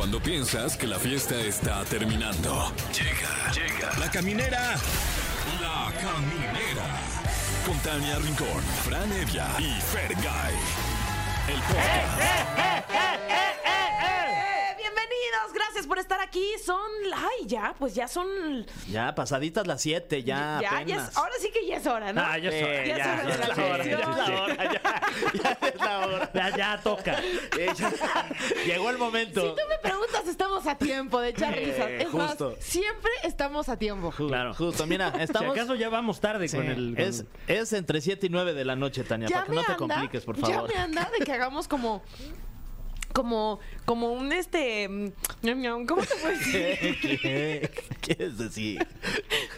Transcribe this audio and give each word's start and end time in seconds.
Cuando 0.00 0.18
piensas 0.18 0.78
que 0.78 0.86
la 0.86 0.98
fiesta 0.98 1.38
está 1.38 1.84
terminando. 1.84 2.72
Llega, 2.90 3.52
llega. 3.52 3.98
La 3.98 4.10
caminera. 4.10 4.76
La 5.60 5.92
caminera. 6.00 7.00
Con 7.66 7.78
Tania 7.80 8.18
Rincón, 8.18 8.62
Fran 8.82 9.12
Evia 9.12 9.46
y 9.58 9.78
Fergay. 9.78 10.54
El 11.48 11.60
podcast. 11.60 12.18
Eh, 12.18 12.82
bienvenidos, 12.82 13.28
gracias 13.28 13.29
por 15.90 15.98
estar 15.98 16.20
aquí. 16.20 16.44
Son, 16.64 16.78
ay, 17.14 17.46
ya, 17.46 17.74
pues 17.76 17.94
ya 17.96 18.06
son, 18.06 18.64
Ya, 18.88 19.12
pasaditas 19.14 19.66
las 19.66 19.82
7, 19.82 20.22
ya, 20.22 20.60
ya, 20.62 20.70
ya 20.70 20.76
apenas. 20.78 21.08
es- 21.10 21.16
ahora 21.16 21.32
sí 21.40 21.50
que 21.52 21.66
ya 21.66 21.76
es 21.78 21.86
hora, 21.88 22.12
¿no? 22.12 22.20
Ah, 22.24 22.38
ya 22.38 22.48
es 22.50 22.62
hora. 22.64 22.86
Ya 22.86 22.96
es 22.96 23.06
hora 23.06 23.24
de 23.24 23.38
la 23.38 23.64
hora, 23.66 23.84
ya 23.84 23.90
es 23.92 24.00
la 24.00 24.42
hora, 24.42 24.54
ya, 24.56 24.70
ya 25.42 25.68
es 25.68 25.76
la 25.80 25.98
hora. 26.06 26.30
Ya, 26.32 26.56
ya 26.56 26.80
toca. 26.80 27.18
Eh, 27.58 27.72
ya- 27.76 27.92
Llegó 28.66 28.90
el 28.90 28.98
momento. 28.98 29.40
Si 29.40 29.48
tú 29.48 29.68
me 29.68 29.78
preguntas, 29.78 30.26
estamos 30.28 30.64
a 30.68 30.78
tiempo 30.78 31.20
de 31.20 31.30
echar 31.30 31.54
risas. 31.56 31.88
Eh, 31.88 32.02
Es 32.02 32.14
más, 32.14 32.28
justo. 32.30 32.54
siempre 32.60 33.10
estamos 33.24 33.68
a 33.68 33.76
tiempo. 33.76 34.12
Claro. 34.12 34.54
Justo, 34.54 34.86
mira, 34.86 35.12
Si 35.16 35.22
estamos... 35.22 35.56
acaso 35.56 35.74
ya 35.74 35.88
vamos 35.88 36.20
tarde 36.20 36.46
Sí, 36.46 36.56
con 36.56 36.66
el. 36.66 36.94
con- 36.94 37.04
es, 37.04 37.24
es 37.48 37.72
entre 37.72 38.00
7 38.00 38.26
y 38.26 38.30
9 38.30 38.54
de 38.54 38.64
la 38.64 38.76
noche, 38.76 39.02
Tania, 39.02 39.28
para 39.28 39.44
que 39.46 39.52
no 39.52 39.64
te 39.64 39.74
compliques, 39.76 40.24
por 40.24 40.36
favor. 40.36 40.68
Ya 40.70 40.74
me 40.76 40.80
anda 40.80 41.10
de 41.18 41.24
que 41.24 41.32
hagamos 41.32 41.66
como. 41.66 42.02
Como, 43.12 43.60
como 43.84 44.12
un 44.12 44.32
este. 44.32 44.88
mm, 44.88 45.86
¿Cómo 45.86 46.02
te 46.02 46.14
puedo 46.16 46.28
decir? 46.38 46.98
¿Qué, 47.02 47.18
qué 47.20 47.70
quieres 48.00 48.38
decir? 48.38 48.86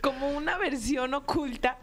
Como 0.02 0.28
una 0.30 0.58
versión 0.58 1.14
oculta 1.14 1.78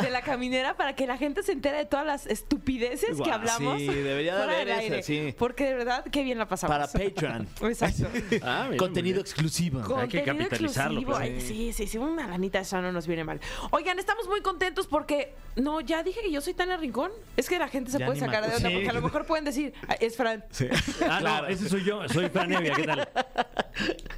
de 0.00 0.08
la 0.10 0.22
caminera 0.22 0.76
para 0.76 0.94
que 0.94 1.06
la 1.06 1.16
gente 1.18 1.42
se 1.42 1.52
entere 1.52 1.76
de 1.78 1.84
todas 1.84 2.06
las 2.06 2.26
estupideces 2.26 3.20
que 3.20 3.30
hablamos. 3.30 3.78
sí, 3.78 3.86
debería 3.88 4.36
de 4.36 4.42
haber 4.44 4.72
aire. 4.72 5.02
sí. 5.02 5.34
Porque 5.36 5.64
de 5.64 5.74
verdad, 5.74 6.04
qué 6.10 6.22
bien 6.22 6.38
la 6.38 6.46
pasamos. 6.46 6.74
Para 6.74 6.86
Patreon. 6.86 7.48
Exacto. 7.62 8.08
Ah, 8.42 8.66
mira, 8.66 8.76
Contenido 8.78 9.20
exclusivo. 9.20 9.80
Hay 9.98 10.08
que 10.08 10.18
Contenido 10.18 10.48
capitalizarlo, 10.48 11.00
exclusivo. 11.00 11.10
pues. 11.18 11.20
Ay, 11.20 11.40
sí, 11.40 11.72
sí, 11.72 11.86
sí, 11.86 11.98
una 11.98 12.26
lanita 12.28 12.60
eso 12.60 12.80
no 12.80 12.92
nos 12.92 13.06
viene 13.06 13.24
mal. 13.24 13.40
Oigan, 13.70 13.98
estamos 13.98 14.26
muy 14.28 14.40
contentos 14.40 14.86
porque, 14.86 15.34
no, 15.56 15.80
ya 15.80 16.02
dije 16.02 16.20
que 16.22 16.30
yo 16.30 16.40
soy 16.40 16.54
Tania 16.54 16.76
Rincón. 16.76 17.10
Es 17.36 17.48
que 17.48 17.58
la 17.58 17.68
gente 17.68 17.90
se 17.90 17.98
Ya 17.98 18.06
puede 18.06 18.20
sacar 18.20 18.48
de 18.48 18.54
onda 18.56 18.70
porque 18.70 18.88
a 18.88 18.92
lo 18.92 19.00
Sí. 19.00 19.04
mejor 19.04 19.26
pueden 19.26 19.44
decir, 19.44 19.72
"Ah, 19.88 19.94
es 19.98 20.16
Fran. 20.16 20.44
bien. 20.58 20.70
Ah, 21.10 21.20
no, 21.20 21.46
ese 21.48 21.68
soy 21.68 21.82
yo. 21.84 22.08
Soy 22.08 22.28
Fran 22.28 22.52
Evia, 22.52 22.72
¿qué 22.74 22.82
tal? 22.84 23.08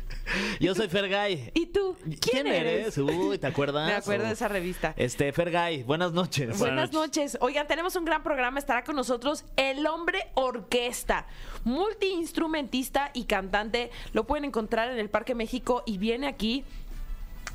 Yo 0.61 0.75
soy 0.75 0.89
Fergay. 0.89 1.51
¿Y 1.55 1.67
tú? 1.67 1.97
¿Quién, 2.21 2.47
eres? 2.47 2.97
Uy, 2.99 3.39
¿te 3.39 3.47
acuerdas? 3.47 3.87
Me 3.89 3.95
acuerdo 3.95 4.27
de 4.27 4.33
esa 4.33 4.49
revista. 4.49 4.95
Este, 4.97 5.33
Fergay, 5.33 5.83
buenas 5.83 6.13
noches. 6.13 6.59
Buenas 6.59 6.91
Buenas 6.91 6.93
noches. 6.93 7.39
Oigan, 7.41 7.67
tenemos 7.67 7.97
un 7.97 8.05
gran 8.05 8.23
programa. 8.23 8.59
Estará 8.59 8.85
con 8.85 8.97
nosotros 8.97 9.45
el 9.57 9.87
hombre 9.87 10.29
orquesta, 10.35 11.27
multiinstrumentista 11.65 13.11
y 13.13 13.25
cantante. 13.25 13.91
Lo 14.13 14.25
pueden 14.25 14.45
encontrar 14.45 14.91
en 14.91 14.99
el 14.99 15.11
Parque 15.11 15.35
México 15.35 15.83
y 15.87 15.99
viene 15.99 16.27
aquí 16.27 16.65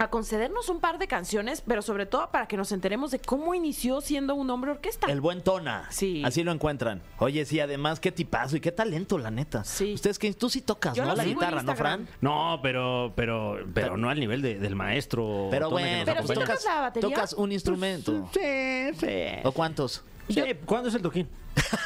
a 0.02 0.09
concedernos 0.09 0.67
un 0.69 0.80
par 0.80 0.97
de 0.97 1.07
canciones, 1.07 1.61
pero 1.66 1.81
sobre 1.81 2.05
todo 2.05 2.30
para 2.31 2.47
que 2.47 2.57
nos 2.57 2.71
enteremos 2.71 3.11
de 3.11 3.19
cómo 3.19 3.53
inició 3.53 4.02
siendo 4.02 4.35
un 4.35 4.49
hombre 4.49 4.71
orquesta. 4.71 5.07
El 5.11 5.21
buen 5.21 5.41
Tona. 5.44 5.85
Sí. 5.91 6.23
Así 6.25 6.44
lo 6.44 6.52
encuentran. 6.52 7.02
Oye, 7.19 7.45
sí, 7.45 7.59
además, 7.59 7.99
qué 7.99 8.11
tipazo 8.11 8.55
y 8.57 8.61
qué 8.61 8.72
talento, 8.72 9.17
la 9.17 9.29
neta. 9.31 9.63
Sí. 9.63 9.94
Ustedes 9.94 10.17
que 10.17 10.33
tú 10.33 10.49
sí 10.49 10.61
tocas, 10.61 10.95
Yo 10.95 11.05
¿no? 11.05 11.16
La 11.16 11.23
guitarra, 11.23 11.61
¿no. 11.63 11.75
Fran? 11.75 12.07
No, 12.19 12.59
pero, 12.63 13.13
pero, 13.16 13.59
pero 13.73 13.95
no 13.97 14.09
al 14.09 14.19
nivel 14.19 14.41
de- 14.41 14.57
del 14.59 14.75
maestro. 14.75 15.47
Pero 15.52 15.69
Tona 15.69 15.81
que 15.81 15.83
bueno, 15.83 15.97
nos 15.97 16.05
Pero 16.05 16.17
pues 16.25 16.31
acompaña. 16.31 16.45
tocas 16.57 16.66
la 16.75 16.81
batería. 16.81 17.09
tocas 17.16 17.33
un 17.33 17.52
instrumento. 17.52 18.29
Sí, 18.33 18.94
sí. 18.99 19.07
¿O 19.44 19.52
cuántos? 19.52 20.03
Sí, 20.30 20.41
¿Cuándo 20.66 20.89
es 20.89 20.95
el 20.95 21.02
toquín? 21.02 21.27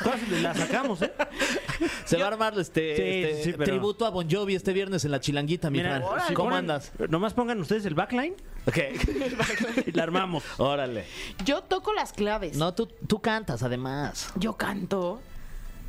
¿Cuándo 0.04 0.38
la 0.42 0.54
sacamos, 0.54 1.02
eh? 1.02 1.12
Se 2.06 2.18
va 2.18 2.26
a 2.26 2.28
armar 2.28 2.58
este, 2.60 2.96
Sí, 2.96 3.02
este 3.04 3.38
sí, 3.38 3.44
sí, 3.44 3.52
pero- 3.58 3.64
tributo 3.72 4.06
a 4.06 4.10
Bon 4.12 4.30
Jovi 4.30 4.56
este 4.56 4.74
viernes 4.74 5.04
en 5.06 5.12
la 5.12 5.20
Chilanguita, 5.20 5.70
mi 5.70 5.80
Mira, 5.80 6.02
¿Cómo 6.34 6.50
ponen- 6.52 6.58
andas? 6.60 6.92
Nomás 7.10 7.34
pongan 7.34 7.60
ustedes 7.60 7.86
el 7.86 7.96
backline 7.96 8.36
Ok. 8.68 8.78
y 9.88 9.92
la 9.92 10.04
armamos. 10.04 10.44
Órale. 10.58 11.06
Yo 11.46 11.62
toco 11.64 11.94
las 11.94 12.14
claves. 12.14 12.58
No, 12.58 12.74
tú, 12.74 12.88
tú 13.08 13.20
cantas, 13.22 13.64
además. 13.64 14.32
Yo 14.36 14.56
canto. 14.56 15.22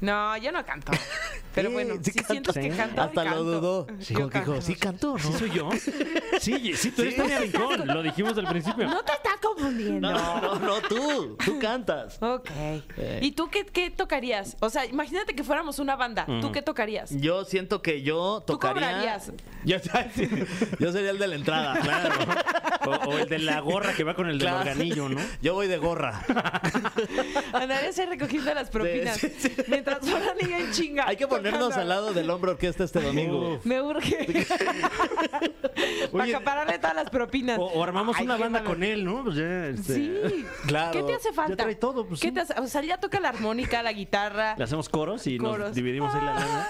No, 0.01 0.37
yo 0.37 0.53
no 0.53 0.63
canto. 0.67 0.93
Pero 1.55 1.69
Sí, 1.71 1.75
bueno, 1.75 1.95
sí 2.03 2.11
si 2.13 2.19
sientes 2.25 2.55
cantas. 2.55 2.55
que 2.55 2.69
canto, 2.71 3.01
Hasta 3.01 3.25
lo 3.35 3.45
dudó. 3.45 3.87
Sí, 4.01 4.13
Como 4.13 4.29
que 4.29 4.41
dijo, 4.41 4.61
sí 4.61 4.75
canto, 4.75 5.17
¿Sí 5.19 5.31
¿no? 5.31 5.39
soy 5.39 5.51
yo? 5.51 5.71
Sí, 6.39 6.75
sí, 6.77 6.91
tú 6.91 7.01
eres 7.01 7.17
Tania 7.17 7.39
Rincón. 7.41 7.87
Lo 7.87 8.03
dijimos 8.03 8.37
al 8.37 8.47
principio. 8.47 8.87
No 8.87 9.03
te 9.03 9.13
estás 9.13 9.26
confundiendo. 9.55 10.11
No, 10.11 10.41
no, 10.41 10.59
no, 10.59 10.81
tú. 10.83 11.37
Tú 11.45 11.59
cantas. 11.59 12.21
Ok. 12.23 12.51
Eh. 12.97 13.21
¿Y 13.23 13.33
tú 13.33 13.49
qué, 13.49 13.65
qué 13.67 13.91
tocarías? 13.91 14.57
O 14.61 14.71
sea, 14.71 14.85
imagínate 14.87 15.35
que 15.35 15.45
fuéramos 15.45 15.79
una 15.79 15.97
banda. 15.97 16.27
¿Tú 16.41 16.53
qué 16.53 16.63
tocarías? 16.63 17.11
Yo 17.11 17.45
siento 17.45 17.83
que 17.83 18.03
yo 18.03 18.43
Tú 18.47 18.55
tocaría. 18.55 18.75
cobrarías. 18.91 19.33
Yo, 19.67 19.79
yo 20.79 20.93
sería 20.93 21.11
el 21.11 21.19
de 21.19 21.27
la 21.27 21.35
entrada. 21.35 21.77
Claro. 21.81 22.15
O, 22.87 23.11
o 23.11 23.19
el 23.19 23.29
de 23.29 23.41
la 23.41 23.59
gorra 23.59 23.95
que 23.95 24.05
va 24.05 24.15
con 24.15 24.29
el 24.29 24.39
del 24.39 24.47
organillo, 24.53 25.09
¿no? 25.09 25.19
Yo 25.43 25.55
voy 25.55 25.67
de 25.67 25.77
gorra. 25.77 26.23
Andarías 27.53 27.99
ahí 27.99 28.07
recogiendo 28.07 28.55
las 28.55 28.71
propinas. 28.71 29.17
Sí, 29.17 29.29
sí, 29.37 29.51
sí. 29.57 29.63
Mientras 29.67 29.99
fuera 30.09 30.35
niña 30.41 30.61
en 30.61 30.71
chinga. 30.71 31.09
Hay 31.09 31.17
que 31.17 31.27
ponernos 31.27 31.71
tocando. 31.71 31.83
al 31.83 31.89
lado 31.89 32.13
del 32.13 32.31
hombre 32.31 32.53
orquesta 32.53 32.85
este 32.85 33.01
domingo. 33.01 33.59
Me 33.65 33.83
urge. 33.83 34.47
Para 36.13 36.25
Oye, 36.25 36.35
acapararle 36.37 36.79
todas 36.79 36.95
las 36.97 37.11
propinas. 37.11 37.59
O, 37.59 37.65
o 37.65 37.83
armamos 37.83 38.17
Ay, 38.19 38.25
una 38.25 38.37
banda 38.37 38.63
con 38.65 38.83
él, 38.85 39.05
¿no? 39.05 39.25
Ya, 39.37 39.67
este, 39.69 39.95
Sí. 39.95 40.47
Claro. 40.67 40.93
¿Qué 40.93 41.03
te 41.03 41.15
hace 41.15 41.33
falta? 41.33 41.53
Ya 41.53 41.57
trae 41.57 41.75
todo, 41.77 42.07
pues 42.07 42.21
¿Qué 42.21 42.29
sí. 42.29 42.35
te 42.35 42.41
hace? 42.41 42.55
O 42.61 42.67
sea, 42.67 42.83
ya 42.83 42.99
toca 42.99 43.21
la 43.21 43.29
armónica, 43.31 43.83
la 43.83 43.93
guitarra. 43.93 44.55
Le 44.57 44.65
hacemos 44.65 44.89
coros 44.89 45.27
y 45.27 45.39
Coros. 45.39 45.59
nos 45.69 45.75
dividimos 45.75 46.15
ahí 46.15 46.25
la 46.25 46.35
lana. 46.35 46.69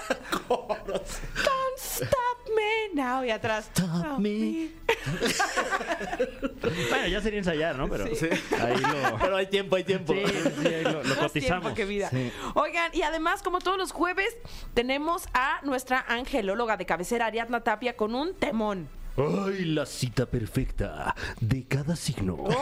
Don't 0.49 1.77
stop 1.77 2.09
me 2.55 2.93
now. 3.01 3.23
Y 3.23 3.31
atrás. 3.31 3.69
Stop 3.73 4.19
me. 4.19 4.69
Bueno, 6.89 7.07
ya 7.07 7.21
sería 7.21 7.39
ensayar, 7.39 7.75
¿no? 7.77 7.87
Pero 7.89 8.07
Sí. 8.15 8.27
ahí 8.59 8.77
lo... 8.77 9.17
Pero 9.21 9.35
hay 9.37 9.47
tiempo, 9.47 9.75
hay 9.75 9.83
tiempo. 9.83 10.13
Sí, 10.13 10.21
sí, 10.61 10.67
ahí 10.67 10.83
lo, 10.83 11.03
lo 11.03 11.15
cotizamos. 11.15 11.31
tiempo 11.61 11.73
que 11.73 11.85
vida. 11.85 12.09
Sí. 12.09 12.31
Oigan, 12.55 12.91
y 12.93 13.01
además, 13.03 13.41
como 13.41 13.59
todos 13.59 13.77
los 13.77 13.91
jueves, 13.91 14.35
tenemos 14.73 15.25
a 15.33 15.59
nuestra 15.63 16.03
angelóloga 16.07 16.77
de 16.77 16.85
cabecera, 16.85 17.27
Ariadna 17.27 17.61
Tapia, 17.61 17.95
con 17.95 18.15
un 18.15 18.33
temón. 18.33 18.89
Ay, 19.17 19.65
la 19.65 19.85
cita 19.85 20.25
perfecta 20.27 21.15
de 21.41 21.63
cada 21.65 21.95
signo. 21.95 22.37
¡Ay! 22.47 22.55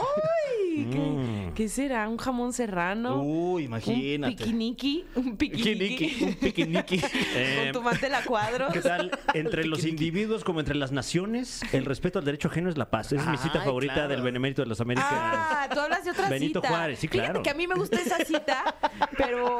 ¿Qué, 0.91 0.99
Mm. 0.99 1.53
qué 1.53 1.69
será? 1.69 2.07
¿Un 2.09 2.17
jamón 2.17 2.51
serrano? 2.51 3.21
Uy, 3.23 3.61
¿Un 3.63 3.67
imagínate. 3.69 4.35
piquiniqui? 4.35 5.05
¿Un 5.15 5.37
piquiniqui? 5.37 5.87
Piquiniqui, 6.07 6.23
un 6.25 6.33
piquiniqui. 6.35 7.01
Eh, 7.37 7.69
¿Con 7.71 7.81
tu 7.81 7.81
mantel 7.81 8.13
a 8.15 8.23
cuadros? 8.23 8.73
¿Qué 8.73 8.81
tal? 8.81 9.11
Entre 9.33 9.65
los 9.65 9.85
individuos 9.85 10.43
como 10.43 10.59
entre 10.59 10.75
las 10.75 10.91
naciones, 10.91 11.61
el 11.73 11.85
respeto 11.85 12.19
al 12.19 12.25
derecho 12.25 12.47
ajeno 12.49 12.69
es 12.69 12.77
la 12.77 12.89
paz. 12.89 13.11
Es 13.13 13.25
mi 13.25 13.37
cita 13.37 13.59
Ay, 13.59 13.65
favorita 13.65 13.93
claro. 13.93 14.09
del 14.09 14.21
Benemérito 14.21 14.61
de 14.63 14.67
las 14.67 14.81
Américas. 14.81 15.07
Ah, 15.11 15.67
tú 15.73 15.79
hablas 15.79 16.03
de 16.03 16.11
otra 16.11 16.27
Benito 16.29 16.59
cita. 16.61 16.69
Juárez, 16.69 16.99
sí, 16.99 17.07
Fíjate 17.07 17.29
claro. 17.29 17.43
que 17.43 17.49
a 17.49 17.53
mí 17.53 17.67
me 17.67 17.75
gusta 17.75 17.97
esa 18.01 18.17
cita, 18.25 18.75
pero 19.17 19.59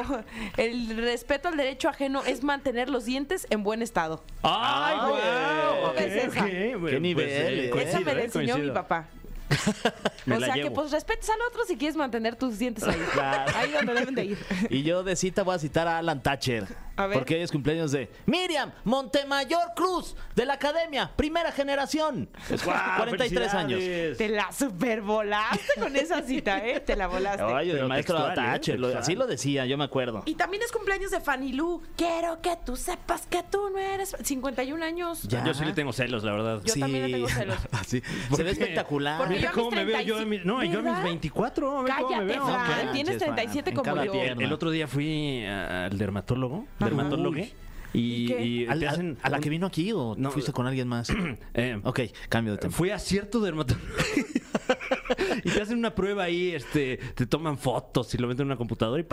el 0.57 0.97
respeto 0.97 1.47
al 1.47 1.56
derecho 1.57 1.88
ajeno 1.89 2.23
es 2.25 2.44
mantener 2.44 2.89
los 2.89 3.06
dientes 3.06 3.47
en 3.50 3.63
buen 3.63 3.81
estado. 3.81 4.23
¡Ay, 4.44 4.95
Ay, 5.01 5.09
guau! 5.09 5.81
¿cómo 5.81 5.94
ves 5.94 6.84
¿Qué 6.91 7.00
nivel, 7.00 7.29
eh? 7.29 7.69
coincido, 7.69 8.00
Esa 8.00 8.00
me 8.00 8.16
la 8.16 8.22
eh, 8.22 8.25
enseñó 8.25 8.57
mi 8.57 8.72
papá. 8.72 9.07
Me 10.25 10.38
o 10.38 10.40
la 10.40 10.47
sea 10.47 10.56
que 10.56 10.72
pues 10.72 10.90
respetes 10.91 11.29
al 11.29 11.40
otro 11.47 11.66
si 11.66 11.78
quieres 11.78 11.96
mantener 11.96 12.35
tus 12.35 12.57
dientes 12.57 12.84
ahí. 12.84 13.00
Claro. 13.13 13.51
Ahí 13.56 13.72
donde 13.72 13.94
deben 13.94 14.16
de 14.16 14.25
ir. 14.25 14.38
Y 14.72 14.81
yo 14.81 15.03
de 15.03 15.16
cita 15.16 15.44
voy 15.44 15.56
a 15.56 15.59
citar 15.59 15.88
a 15.88 16.00
Alan 16.00 16.22
Thatcher. 16.22 16.66
A 16.97 17.07
ver. 17.07 17.17
Porque 17.19 17.35
hoy 17.35 17.41
es 17.41 17.51
cumpleaños 17.51 17.91
de 17.91 18.09
Miriam 18.25 18.72
Montemayor 18.83 19.73
Cruz, 19.75 20.16
de 20.35 20.45
la 20.45 20.53
Academia, 20.53 21.11
primera 21.16 21.51
generación. 21.51 22.29
¡Guau! 22.63 22.97
43 22.97 23.53
años. 23.53 23.79
Te 24.17 24.29
la 24.29 24.51
supervolaste 24.51 25.79
con 25.81 25.95
esa 25.95 26.22
cita, 26.22 26.66
¿eh? 26.66 26.79
Te 26.79 26.95
la 26.95 27.07
volaste. 27.07 27.44
Ay, 27.44 27.69
el 27.72 27.75
Pero 27.78 27.88
maestro 27.88 28.16
textual, 28.17 28.38
¿eh? 28.39 28.51
Lo- 28.51 28.59
Textual. 28.88 28.97
así 28.97 29.16
lo 29.16 29.28
decía, 29.28 29.66
yo 29.66 29.78
me 29.78 29.83
acuerdo. 29.83 30.23
Y 30.25 30.35
también 30.35 30.63
es 30.63 30.72
cumpleaños 30.72 31.11
de 31.11 31.19
Fanny 31.19 31.53
Lu. 31.53 31.81
Quiero 31.97 32.41
que 32.41 32.57
tú 32.66 32.75
sepas 32.75 33.27
que 33.27 33.44
tú 33.44 33.69
no 33.69 33.77
eres 33.77 34.16
51 34.23 34.83
años. 34.83 35.24
Ya. 35.24 35.44
Yo 35.44 35.53
sí 35.53 35.65
le 35.65 35.74
tengo 35.74 35.94
celos, 35.94 36.24
la 36.24 36.31
verdad. 36.31 36.62
Yo 36.63 36.74
también 36.80 37.06
le 37.07 37.12
tengo 37.13 37.27
celos. 37.30 37.57
Así. 37.71 38.01
¿Por 38.30 38.38
Se 38.38 38.44
ve 38.44 38.51
espectacular. 38.51 39.18
Porque 39.18 39.36
Mira 39.36 39.50
a 39.50 39.53
cómo 39.53 39.71
me 39.71 39.86
veo 39.86 40.01
yo 40.01 40.19
en 40.21 40.30
mis, 40.30 40.45
no, 40.45 40.63
yo 40.63 40.80
a 40.80 40.81
mis 40.81 40.91
¿verdad? 40.91 41.03
24. 41.03 41.65
ve 41.65 41.71
cómo 41.74 41.83
me 41.83 41.89
Cállate, 41.89 42.25
veo. 42.25 42.45
Fran. 42.45 42.86
No 42.86 42.91
Tienes 42.94 43.13
manches, 43.13 43.24
Fran, 43.24 43.36
37 43.36 43.69
en 43.69 43.75
como 43.75 44.03
yo. 44.03 44.12
pierna. 44.12 44.44
El 44.44 44.53
otro 44.53 44.71
día 44.71 44.88
fui 44.88 45.45
a- 45.45 45.86
al 45.86 45.98
dermatólogo. 45.98 46.65
Dermatólogo, 46.86 47.38
y, 47.38 47.50
¿Y 47.94 48.28
qué? 48.28 48.46
y 48.46 48.66
¿Al- 48.68 48.80
te 48.80 48.88
a, 48.88 48.92
hacen 48.92 49.18
a 49.22 49.30
la 49.30 49.38
un- 49.38 49.44
que 49.44 49.50
vino 49.50 49.68
aquí 49.68 49.92
o 49.94 50.16
No, 50.18 50.32
fuiste 50.32 50.52
con 50.52 50.68
alguien 50.68 50.88
más? 50.88 51.08
eh, 51.54 51.80
ok, 51.84 52.00
cambio 52.30 52.54
de 52.54 52.60
tema. 52.60 52.74
Fui 52.74 52.90
a 52.90 53.00
cierto 53.00 53.40
dermatólogo. 53.40 53.86
y 55.44 55.50
te 55.50 55.62
hacen 55.62 55.78
una 55.78 55.94
prueba 55.96 56.24
ahí, 56.24 56.50
este, 56.52 56.98
te 57.16 57.26
toman 57.26 57.58
fotos 57.58 58.14
y 58.14 58.18
lo 58.18 58.28
meten 58.28 58.42
en 58.44 58.48
una 58.48 58.58
computadora 58.58 59.02
y, 59.02 59.06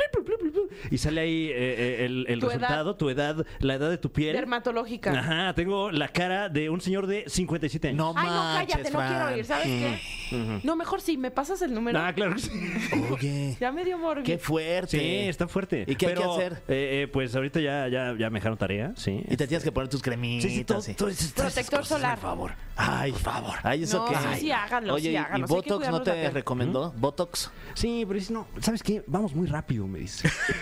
y 0.90 0.98
sale 0.98 1.20
ahí 1.20 1.46
eh, 1.48 1.52
eh, 1.56 2.04
el, 2.04 2.26
el 2.28 2.40
Tu 2.40 2.46
resultado, 2.46 2.96
tu 2.96 3.10
edad, 3.10 3.44
la 3.60 3.74
edad 3.74 3.90
de 3.90 3.98
tu 3.98 4.12
piel. 4.12 4.34
Dermatológica. 4.34 5.12
Ajá, 5.12 5.54
tengo 5.54 5.90
la 5.90 6.08
cara 6.08 6.48
de 6.48 6.70
un 6.70 6.80
señor 6.80 7.06
de 7.06 7.24
57 7.26 7.88
años. 7.88 7.96
No 7.98 8.14
Ay, 8.16 8.28
no, 8.28 8.34
manches, 8.34 8.74
cállate, 8.76 8.90
no 8.90 9.06
quiero 9.06 9.26
oír, 9.34 9.44
¿sabes 9.44 9.66
qué? 9.66 10.60
No, 10.64 10.76
mejor 10.76 11.00
sí, 11.00 11.16
me 11.18 11.30
pasas 11.30 11.60
el 11.62 11.74
número. 11.74 11.98
Ah, 12.00 12.12
claro 12.14 12.34
que 12.34 12.40
sí. 12.40 12.50
Oye, 13.10 13.56
Ya 13.60 13.70
me 13.72 13.84
dio 13.84 13.98
morgue. 13.98 14.22
qué 14.24 14.38
fuerte. 14.38 14.98
Sí, 14.98 15.28
está 15.28 15.46
fuerte. 15.48 15.84
¿Y 15.86 15.94
qué 15.96 16.06
hay 16.06 16.14
que 16.14 16.18
Pero, 16.20 16.34
hacer? 16.34 16.52
eh, 16.68 17.02
eh, 17.02 17.08
pues 17.12 17.34
ahorita 17.36 17.60
ya, 17.60 17.88
ya, 17.88 18.14
ya 18.18 18.30
me 18.30 18.38
dejaron 18.38 18.56
tarea, 18.58 18.92
sí. 18.96 19.22
Y 19.28 19.36
te 19.36 19.46
tienes 19.46 19.62
que 19.64 19.72
poner 19.72 19.88
tus 19.88 20.00
cremitas. 20.02 20.50
Sí, 20.50 20.58
sí, 20.58 20.64
todo, 20.64 20.80
sí. 20.80 20.94
todo 20.94 21.08
esas- 21.08 21.32
todas 21.34 21.52
esas 21.52 21.64
Protector 21.66 21.80
cosas, 21.80 21.98
solar. 21.98 22.18
Por 22.18 22.22
favor. 22.30 22.52
Ay, 22.76 23.12
por 23.12 23.20
favor. 23.20 23.54
Ay, 23.62 23.82
eso 23.82 23.98
No, 23.98 24.06
que. 24.06 24.14
sí, 24.16 24.40
sí, 24.40 24.50
háganlo, 24.52 24.94
Oye, 24.94 25.08
sí, 25.08 25.10
¿y- 25.10 25.16
háganlo. 25.16 25.44
¿y 25.44 25.48
Sí 25.48 25.54
hay 25.54 25.62
que 25.62 25.70
Botox 25.70 25.70
no 25.70 25.76
cuidarnos 25.78 26.06
la 26.08 26.14
te 26.14 26.20
piel. 26.20 26.32
recomendó? 26.34 26.92
¿Botox? 26.96 27.50
Sí, 27.74 28.04
pero 28.06 28.18
dice, 28.18 28.32
no, 28.32 28.46
¿sabes 28.60 28.82
qué? 28.82 29.04
Vamos 29.06 29.34
muy 29.34 29.46
rápido, 29.46 29.86
me 29.86 29.98
dice. 29.98 30.28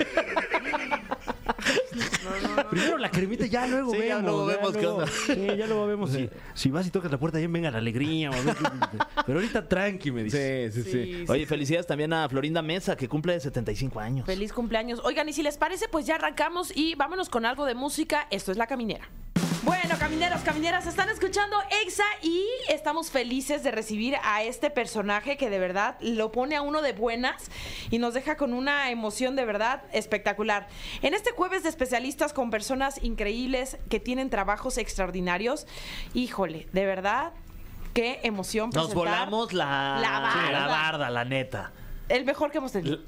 Primero 2.71 2.99
la 2.99 3.11
cremita, 3.11 3.47
ya 3.47 3.67
luego 3.67 3.93
Sí, 3.93 3.99
ya 3.99 4.17
vemos. 4.17 4.23
luego 4.23 4.47
vemos 4.47 4.73
qué 4.77 4.83
luego- 4.83 4.97
onda. 4.99 5.07
Sí, 5.27 5.47
ya 5.59 5.67
luego 5.67 5.87
vemos 5.87 6.11
si, 6.11 6.31
si 6.55 6.71
vas 6.71 6.87
y 6.87 6.91
tocas 6.91 7.11
la 7.11 7.19
puerta, 7.19 7.41
ya 7.41 7.49
venga 7.49 7.71
la 7.71 7.79
alegría. 7.79 8.31
o 8.31 8.35
a 8.35 8.41
ver 8.41 8.55
qué- 8.57 8.99
pero 9.27 9.39
ahorita 9.39 9.69
tranqui, 9.69 10.11
me 10.11 10.25
dice. 10.25 10.71
sí, 10.73 10.83
sí. 10.83 10.91
Sí, 10.91 11.25
Oye, 11.29 11.47
felicidades 11.47 11.87
también 11.87 12.13
a 12.13 12.29
Florinda 12.29 12.63
Mesa, 12.63 12.97
que 12.97 13.09
cumple 13.09 13.39
75 13.41 14.01
años. 14.01 14.27
Feliz 14.27 14.53
cumpleaños. 14.53 15.01
Oigan, 15.05 15.29
y 15.29 15.33
si 15.33 15.43
les 15.43 15.57
parece, 15.59 15.89
pues 15.89 16.07
ya 16.07 16.17
arrancamos 16.17 16.73
y 16.77 16.95
vámonos 16.95 17.29
con 17.29 17.45
algo 17.47 17.65
de 17.65 17.75
música. 17.75 18.27
Esto 18.31 18.53
es 18.53 18.59
La 18.59 18.67
Caminera. 18.67 19.09
Bueno, 19.63 19.97
camineros, 19.99 20.41
camineras, 20.41 20.87
están 20.87 21.11
escuchando 21.11 21.57
Exa 21.85 22.05
y 22.23 22.47
estamos 22.71 23.11
felices 23.11 23.63
de 23.63 23.71
recibir 23.71 24.17
a 24.25 24.43
este 24.43 24.71
personaje 24.71 25.37
que 25.37 25.51
de 25.51 25.59
verdad 25.59 25.97
lo 26.01 26.33
pone 26.33 26.57
a 26.57 26.63
uno 26.63 26.81
de 26.81 26.95
buenas 26.95 27.51
y 27.91 27.99
nos 27.99 28.15
deja 28.15 28.37
con 28.37 28.55
una 28.55 28.91
emoción 28.91 29.37
de 29.37 29.45
verdad 29.45 29.83
espectacular. 29.93 30.67
En 31.03 31.13
este 31.13 31.33
jueves 31.33 31.63
de 31.63 31.69
especialistas 31.69 32.33
con 32.33 32.51
personas 32.51 33.03
increíbles 33.05 33.77
que 33.91 34.01
tienen 34.01 34.31
trabajos 34.31 34.79
extraordinarios, 34.79 35.67
híjole, 36.15 36.67
de 36.73 36.87
verdad, 36.87 37.33
qué 37.93 38.21
emoción. 38.23 38.71
Nos 38.73 38.87
presentar 38.89 38.97
volamos 38.97 39.53
la, 39.53 39.99
La 40.01 40.21
barda. 40.21 40.51
la 40.53 40.67
barda, 40.69 41.11
la 41.11 41.25
neta. 41.27 41.73
El 42.11 42.25
mejor 42.25 42.51
que 42.51 42.59
hemos 42.59 42.73
tenido. 42.73 42.99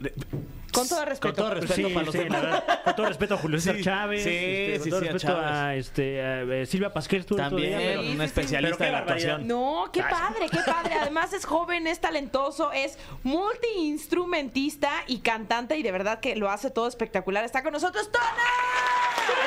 Con 0.72 0.88
todo 0.88 1.04
respeto. 1.04 1.34
Con 1.34 1.36
todo 1.36 1.54
respeto 1.54 1.88
Sí, 1.88 1.94
para 1.94 2.06
los 2.06 2.12
sí, 2.14 2.18
demás. 2.18 2.42
la 2.42 2.50
verdad, 2.50 2.84
con 2.84 2.96
todo 2.96 3.06
respeto 3.06 3.34
a 3.34 3.36
Julio 3.36 3.58
César 3.60 3.76
Sí, 3.76 3.82
Chávez, 3.82 4.22
sí, 4.24 4.30
este, 4.30 4.78
con 4.80 4.88
todo 4.90 5.00
a 5.00 5.12
respeto 5.12 5.36
a, 5.38 5.74
este, 5.74 6.22
a, 6.22 6.42
eh, 6.42 6.66
Silvia 6.66 6.90
otro 7.34 7.36
También, 7.36 7.78
pero- 7.78 8.00
Sí, 8.02 8.08
sí, 8.08 8.14
una 8.14 8.24
sí. 8.24 8.28
especialista 8.28 8.84
de 8.86 8.92
la 8.92 8.98
actuación. 8.98 9.46
No, 9.46 9.90
qué 9.92 10.00
padre, 10.02 10.46
qué 10.50 10.60
padre. 10.64 10.94
Además 10.94 11.32
es 11.34 11.44
joven, 11.44 11.86
es 11.86 12.00
talentoso, 12.00 12.72
es 12.72 12.96
multiinstrumentista 13.22 14.90
y 15.06 15.18
cantante 15.18 15.76
y 15.76 15.82
de 15.82 15.92
verdad 15.92 16.20
que 16.20 16.36
lo 16.36 16.50
hace 16.50 16.70
todo 16.70 16.86
espectacular. 16.88 17.44
Está 17.44 17.62
con 17.62 17.72
nosotros 17.74 18.10
Tona. 18.10 18.24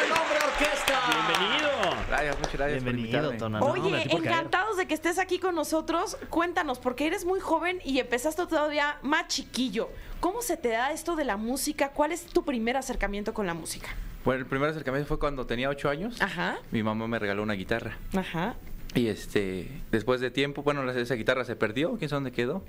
¡El 0.04 0.12
hombre 0.12 0.38
orquesta! 0.46 1.00
Bienvenido. 1.10 1.70
Gracias, 2.08 2.38
muchas 2.38 2.54
gracias 2.54 2.84
Bienvenido, 2.84 3.22
por 3.22 3.34
invitarme. 3.34 3.38
Tona. 3.38 3.60
No, 3.60 3.66
Oye, 3.66 4.04
encantados 4.16 4.78
de 4.78 4.88
que 4.88 4.94
estés 4.94 5.18
aquí 5.20 5.40
con 5.40 5.56
nosotros. 5.56 6.18
Cuéntanos, 6.30 6.80
porque 6.80 7.08
eres 7.08 7.26
muy 7.26 7.40
joven 7.40 7.80
y 7.84 8.00
empezaste 8.00 8.46
todavía 8.48 8.98
más 9.02 9.28
chiquillo. 9.28 9.90
¿Cómo 10.20 10.42
se 10.42 10.58
te 10.58 10.70
da 10.70 10.92
esto 10.92 11.16
de 11.16 11.26
la 11.26 11.38
música? 11.38 11.90
¿Cuál 11.92 12.12
es 12.12 12.26
tu 12.26 12.44
primer 12.46 12.78
acercamiento 12.78 13.34
con 13.34 13.46
la 13.48 13.54
música? 13.54 13.90
Bueno, 14.24 14.40
el 14.42 14.48
primer 14.48 14.70
acercamiento 14.70 15.08
fue 15.08 15.20
cuando 15.20 15.46
tenía 15.46 15.70
ocho 15.70 15.90
años. 15.90 16.22
Ajá, 16.22 16.58
Mi 16.72 16.82
mamá 16.82 17.08
me 17.08 17.20
regaló 17.20 17.44
una 17.44 17.54
guitarra. 17.54 17.98
ajá. 18.16 18.56
Y 18.96 19.08
este, 19.10 19.70
después 19.92 20.22
de 20.22 20.32
tiempo, 20.32 20.64
bueno, 20.64 20.90
esa 20.90 21.16
guitarra 21.16 21.44
se 21.44 21.58
perdió, 21.58 21.98
quién 21.98 22.08
sabe 22.08 22.18
dónde 22.22 22.32
quedó. 22.32 22.64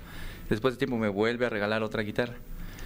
Después 0.49 0.73
de 0.73 0.77
tiempo 0.77 0.97
me 0.97 1.07
vuelve 1.07 1.45
a 1.45 1.49
regalar 1.49 1.83
otra 1.83 2.03
guitarra. 2.03 2.33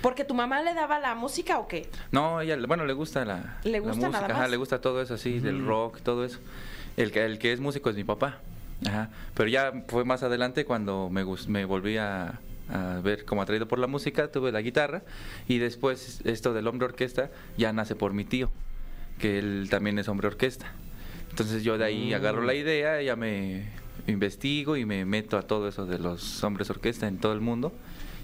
¿Porque 0.01 0.23
tu 0.23 0.33
mamá 0.33 0.61
le 0.61 0.73
daba 0.73 0.99
la 0.99 1.15
música 1.15 1.59
o 1.59 1.67
qué? 1.67 1.87
No, 2.11 2.41
ella, 2.41 2.57
bueno, 2.67 2.85
le 2.85 2.93
gusta 2.93 3.23
la, 3.23 3.59
¿Le 3.63 3.73
la 3.73 3.79
gusta 3.79 4.09
nada 4.09 4.21
música, 4.21 4.33
ajá, 4.39 4.47
le 4.47 4.57
gusta 4.57 4.81
todo 4.81 5.01
eso 5.01 5.13
así, 5.13 5.39
del 5.39 5.65
rock, 5.65 6.01
todo 6.01 6.25
eso. 6.25 6.39
El 6.97 7.11
que, 7.11 7.23
el 7.23 7.39
que 7.39 7.53
es 7.53 7.59
músico 7.59 7.89
es 7.89 7.95
mi 7.95 8.03
papá. 8.03 8.39
Ajá. 8.87 9.09
Pero 9.35 9.49
ya 9.49 9.71
fue 9.87 10.03
más 10.05 10.23
adelante 10.23 10.65
cuando 10.65 11.09
me, 11.09 11.23
me 11.47 11.65
volví 11.65 11.97
a, 11.97 12.39
a 12.69 12.99
ver 13.03 13.25
como 13.25 13.41
atraído 13.41 13.67
por 13.67 13.79
la 13.79 13.87
música, 13.87 14.31
tuve 14.31 14.51
la 14.51 14.61
guitarra 14.61 15.03
y 15.47 15.59
después 15.59 16.21
esto 16.23 16.53
del 16.53 16.67
hombre 16.67 16.85
orquesta 16.85 17.29
ya 17.57 17.71
nace 17.73 17.95
por 17.95 18.13
mi 18.13 18.25
tío, 18.25 18.49
que 19.19 19.37
él 19.37 19.67
también 19.69 19.99
es 19.99 20.07
hombre 20.07 20.27
orquesta. 20.27 20.71
Entonces 21.29 21.63
yo 21.63 21.77
de 21.77 21.85
ahí 21.85 22.13
agarro 22.13 22.41
la 22.41 22.55
idea, 22.55 23.01
ya 23.01 23.15
me 23.15 23.69
investigo 24.07 24.77
y 24.77 24.85
me 24.85 25.05
meto 25.05 25.37
a 25.37 25.43
todo 25.43 25.67
eso 25.67 25.85
de 25.85 25.99
los 25.99 26.43
hombres 26.43 26.69
orquesta 26.69 27.07
en 27.07 27.19
todo 27.19 27.33
el 27.33 27.41
mundo 27.41 27.71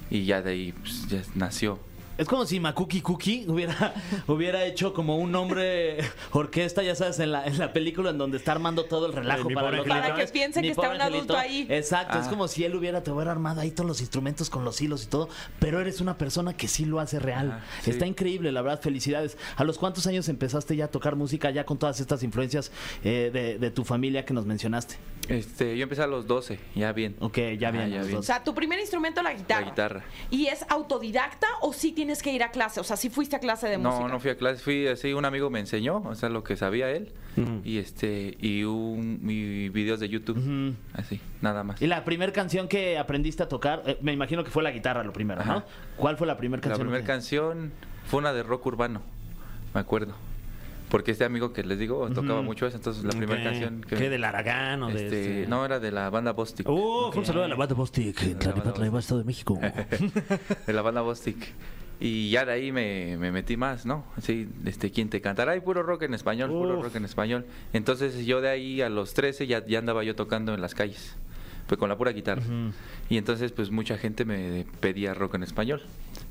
y 0.10 0.26
ya 0.26 0.42
de 0.42 0.52
ahí 0.52 0.72
pues, 0.74 1.08
ya 1.08 1.22
nació. 1.36 1.80
Es 2.18 2.28
como 2.28 2.46
si 2.46 2.60
Makuki 2.60 3.02
Cookie 3.02 3.46
hubiera, 3.48 3.94
hubiera 4.28 4.66
hecho 4.66 4.94
como 4.94 5.18
un 5.18 5.36
hombre 5.36 5.98
orquesta, 6.32 6.82
ya 6.84 6.96
sabes, 6.96 7.20
en 7.20 7.32
la, 7.32 7.46
en 7.46 7.58
la 7.60 7.74
película 7.74 8.10
en 8.10 8.18
donde 8.18 8.38
está 8.38 8.52
armando 8.54 8.86
todo 8.86 9.06
el 9.06 9.14
relajo 9.14 9.50
para 9.54 9.72
los. 9.72 9.88
Para 9.88 10.16
que 10.16 10.26
piense 10.28 10.62
Mi 10.62 10.68
que 10.68 10.72
está 10.72 10.90
un 10.90 11.02
adulto 11.02 11.38
ahí. 11.38 11.68
Exacto, 11.70 12.18
es 12.20 12.26
Ah. 12.28 12.30
como 12.30 12.48
si 12.48 12.64
él 12.64 12.76
hubiera, 12.76 13.04
te 13.04 13.12
hubiera 13.12 13.32
armado 13.32 13.62
ahí 13.62 13.72
todos 13.72 13.88
los 13.88 14.02
instrumentos 14.02 14.50
con 14.50 14.66
los 14.66 14.82
hilos 14.82 15.04
y 15.04 15.08
todo, 15.08 15.30
pero 15.60 15.80
eres 15.80 16.02
una 16.02 16.18
persona 16.18 16.56
que 16.56 16.68
sí 16.68 16.86
lo 16.86 17.00
hace 17.00 17.20
real. 17.20 17.64
Sí. 17.82 17.92
Está 17.92 18.08
increíble, 18.08 18.52
la 18.52 18.62
verdad, 18.62 18.82
felicidades. 18.82 19.38
¿A 19.56 19.64
los 19.64 19.78
cuántos 19.78 20.08
años 20.08 20.28
empezaste 20.30 20.76
ya 20.76 20.86
a 20.86 20.88
tocar 20.90 21.16
música, 21.16 21.50
ya 21.52 21.66
con 21.66 21.78
todas 21.78 22.00
estas 22.00 22.24
influencias 22.24 22.72
eh, 23.04 23.30
de, 23.32 23.58
de 23.60 23.72
tu 23.72 23.84
familia 23.84 24.26
que 24.26 24.34
nos 24.34 24.46
mencionaste? 24.46 24.96
Este, 25.30 25.78
yo 25.78 25.84
empecé 25.84 26.04
a 26.04 26.08
los 26.08 26.26
12, 26.26 26.58
ya 26.74 26.94
bien. 26.94 27.18
Ok, 27.20 27.38
ya 27.60 27.70
bien. 27.72 27.90
ya 27.90 27.98
los 27.98 28.08
bien. 28.08 28.20
O 28.20 28.24
sea, 28.24 28.44
tu 28.44 28.54
primer 28.56 28.80
instrumento 28.80 29.22
la 29.22 29.34
guitarra. 29.34 29.62
La 29.62 29.70
guitarra. 29.70 30.04
¿Y 30.32 30.48
es 30.48 30.66
autodidacta 30.70 31.48
o 31.62 31.74
sí 31.74 31.92
tienes 31.92 32.07
que 32.24 32.32
ir 32.32 32.44
a 32.44 32.52
clase? 32.52 32.80
O 32.80 32.84
sea, 32.84 32.98
sí 32.98 33.10
fuiste 33.10 33.36
a 33.36 33.40
clase 33.40 33.68
de 33.68 33.78
música. 33.78 34.04
No, 34.04 34.08
no 34.10 34.20
fui 34.20 34.32
a 34.32 34.38
clase, 34.38 34.62
fui 34.64 34.88
así, 34.88 35.14
un 35.14 35.26
amigo 35.26 35.50
me 35.50 35.60
enseñó, 35.60 35.98
o 35.98 36.16
sea, 36.16 36.30
lo 36.30 36.44
que 36.44 36.56
sabía 36.56 36.90
él. 36.92 37.14
Y 37.64 37.78
este, 37.78 38.36
y 38.40 38.64
un, 38.64 39.20
y 39.30 39.70
videos 39.70 40.00
de 40.00 40.10
YouTube, 40.10 40.76
así, 40.94 41.20
nada 41.42 41.64
más. 41.64 41.80
Y 41.82 41.86
la 41.88 42.04
primera 42.04 42.34
canción 42.34 42.68
que 42.68 42.98
aprendiste 42.98 43.44
a 43.44 43.48
tocar, 43.48 43.84
eh, 43.86 43.98
me 44.02 44.12
imagino 44.12 44.44
que 44.44 44.50
fue 44.50 44.64
la 44.64 44.72
guitarra 44.72 45.04
lo 45.04 45.14
primero, 45.14 45.44
¿no? 45.46 45.64
¿Cuál 45.98 46.18
fue 46.18 46.26
la 46.26 46.36
primera 46.38 46.58
La 46.62 46.70
canción? 46.70 46.88
primera 46.88 47.02
que- 47.04 47.08
canción 47.08 47.72
fue 48.06 48.20
una 48.20 48.34
de 48.34 48.42
rock 48.42 48.66
urbano, 48.66 49.02
me 49.74 49.82
acuerdo. 49.82 50.16
Porque 50.90 51.12
este 51.12 51.26
amigo 51.26 51.52
que 51.52 51.64
les 51.64 51.78
digo 51.78 52.10
tocaba 52.10 52.42
mucho 52.42 52.66
eso, 52.66 52.78
entonces 52.78 53.04
la 53.04 53.10
primera 53.12 53.44
canción 53.44 53.82
que... 53.82 53.98
¿Qué 53.98 54.10
del 54.10 54.24
Aragán 54.24 54.82
o 54.84 54.88
de 54.88 55.04
este, 55.04 55.40
este? 55.42 55.48
No, 55.50 55.66
era 55.66 55.82
de 55.82 55.92
la 55.92 56.10
banda 56.10 56.32
Bostic. 56.32 56.68
Uh, 56.70 57.10
fue 57.12 57.20
un 57.20 57.26
saludo 57.26 57.44
a 57.44 57.48
la 57.50 57.56
banda 57.56 57.76
Bostic, 57.76 58.24
en 58.24 58.40
La 58.40 58.52
banda 58.54 58.74
Tlalipatla, 58.74 58.90
Bostic. 58.90 59.00
Estado 59.04 59.20
de 59.20 59.26
México. 59.26 59.60
de 60.68 60.72
la 60.74 60.82
banda 60.82 61.02
Bostic. 61.02 61.54
Y 62.00 62.30
ya 62.30 62.46
de 62.46 62.52
ahí 62.52 62.72
me, 62.72 63.18
me 63.18 63.32
metí 63.32 63.58
más, 63.58 63.86
¿no? 63.86 64.06
Sí, 64.22 64.48
este, 64.66 64.92
¿quién 64.92 65.10
te 65.10 65.20
cantará? 65.20 65.56
Y 65.56 65.62
puro 65.62 65.82
rock 65.82 66.04
en 66.04 66.14
español, 66.14 66.52
puro 66.52 66.82
rock 66.82 66.96
en 66.96 67.06
español. 67.06 67.46
Entonces 67.74 68.26
yo 68.26 68.40
de 68.40 68.50
ahí 68.50 68.82
a 68.82 68.90
los 68.90 69.14
13 69.16 69.48
ya, 69.48 69.66
ya 69.66 69.80
andaba 69.80 70.04
yo 70.04 70.16
tocando 70.16 70.54
en 70.54 70.62
las 70.62 70.76
calles, 70.76 71.16
pues 71.66 71.80
con 71.80 71.90
la 71.90 71.98
pura 71.98 72.12
guitarra. 72.12 72.44
Y 73.10 73.18
entonces 73.18 73.52
pues 73.52 73.72
mucha 73.72 73.98
gente 73.98 74.26
me 74.26 74.66
pedía 74.80 75.16
rock 75.16 75.36
en 75.36 75.44
español. 75.44 75.82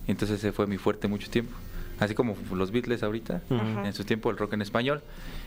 Entonces 0.06 0.38
ese 0.38 0.52
fue 0.52 0.68
mi 0.68 0.76
fuerte 0.78 1.08
mucho 1.08 1.28
tiempo. 1.30 1.56
Así 1.98 2.14
como 2.14 2.36
los 2.52 2.70
Beatles 2.70 3.02
ahorita, 3.02 3.42
en 3.84 3.92
su 3.92 4.04
tiempo 4.04 4.30
el 4.30 4.36
rock 4.36 4.52
en 4.52 4.62
español. 4.62 5.02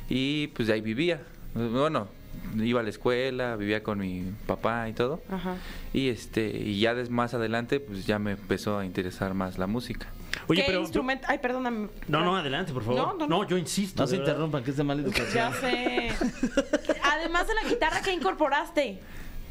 Y 0.09 0.47
pues 0.47 0.67
de 0.67 0.73
ahí 0.73 0.81
vivía. 0.81 1.21
Bueno, 1.53 2.09
iba 2.57 2.79
a 2.79 2.83
la 2.83 2.89
escuela, 2.89 3.55
vivía 3.55 3.83
con 3.83 3.99
mi 3.99 4.31
papá 4.47 4.87
y 4.89 4.93
todo. 4.93 5.21
Ajá. 5.31 5.55
Y 5.93 6.09
este 6.09 6.47
y 6.49 6.79
ya 6.79 6.93
des- 6.95 7.09
más 7.09 7.33
adelante 7.33 7.79
pues 7.79 8.05
ya 8.05 8.19
me 8.19 8.31
empezó 8.31 8.77
a 8.79 8.85
interesar 8.85 9.33
más 9.33 9.57
la 9.57 9.67
música. 9.67 10.07
Oye, 10.47 10.61
¿Qué 10.61 10.67
pero. 10.67 10.81
instrumento? 10.81 11.25
Ay, 11.29 11.39
perdóname. 11.39 11.89
No, 12.07 12.23
no, 12.23 12.35
adelante, 12.37 12.71
por 12.73 12.83
favor. 12.83 12.99
No, 12.99 13.13
no, 13.17 13.27
no. 13.27 13.47
yo 13.47 13.57
insisto. 13.57 14.01
No 14.03 14.07
se 14.07 14.17
verdad. 14.17 14.31
interrumpan, 14.33 14.63
que 14.63 14.71
es 14.71 14.77
de 14.77 14.83
mala 14.83 15.01
educación. 15.01 15.33
Ya 15.33 15.53
sé. 15.53 16.09
Además 17.03 17.47
de 17.47 17.53
la 17.55 17.63
guitarra 17.69 18.01
que 18.01 18.13
incorporaste. 18.13 18.99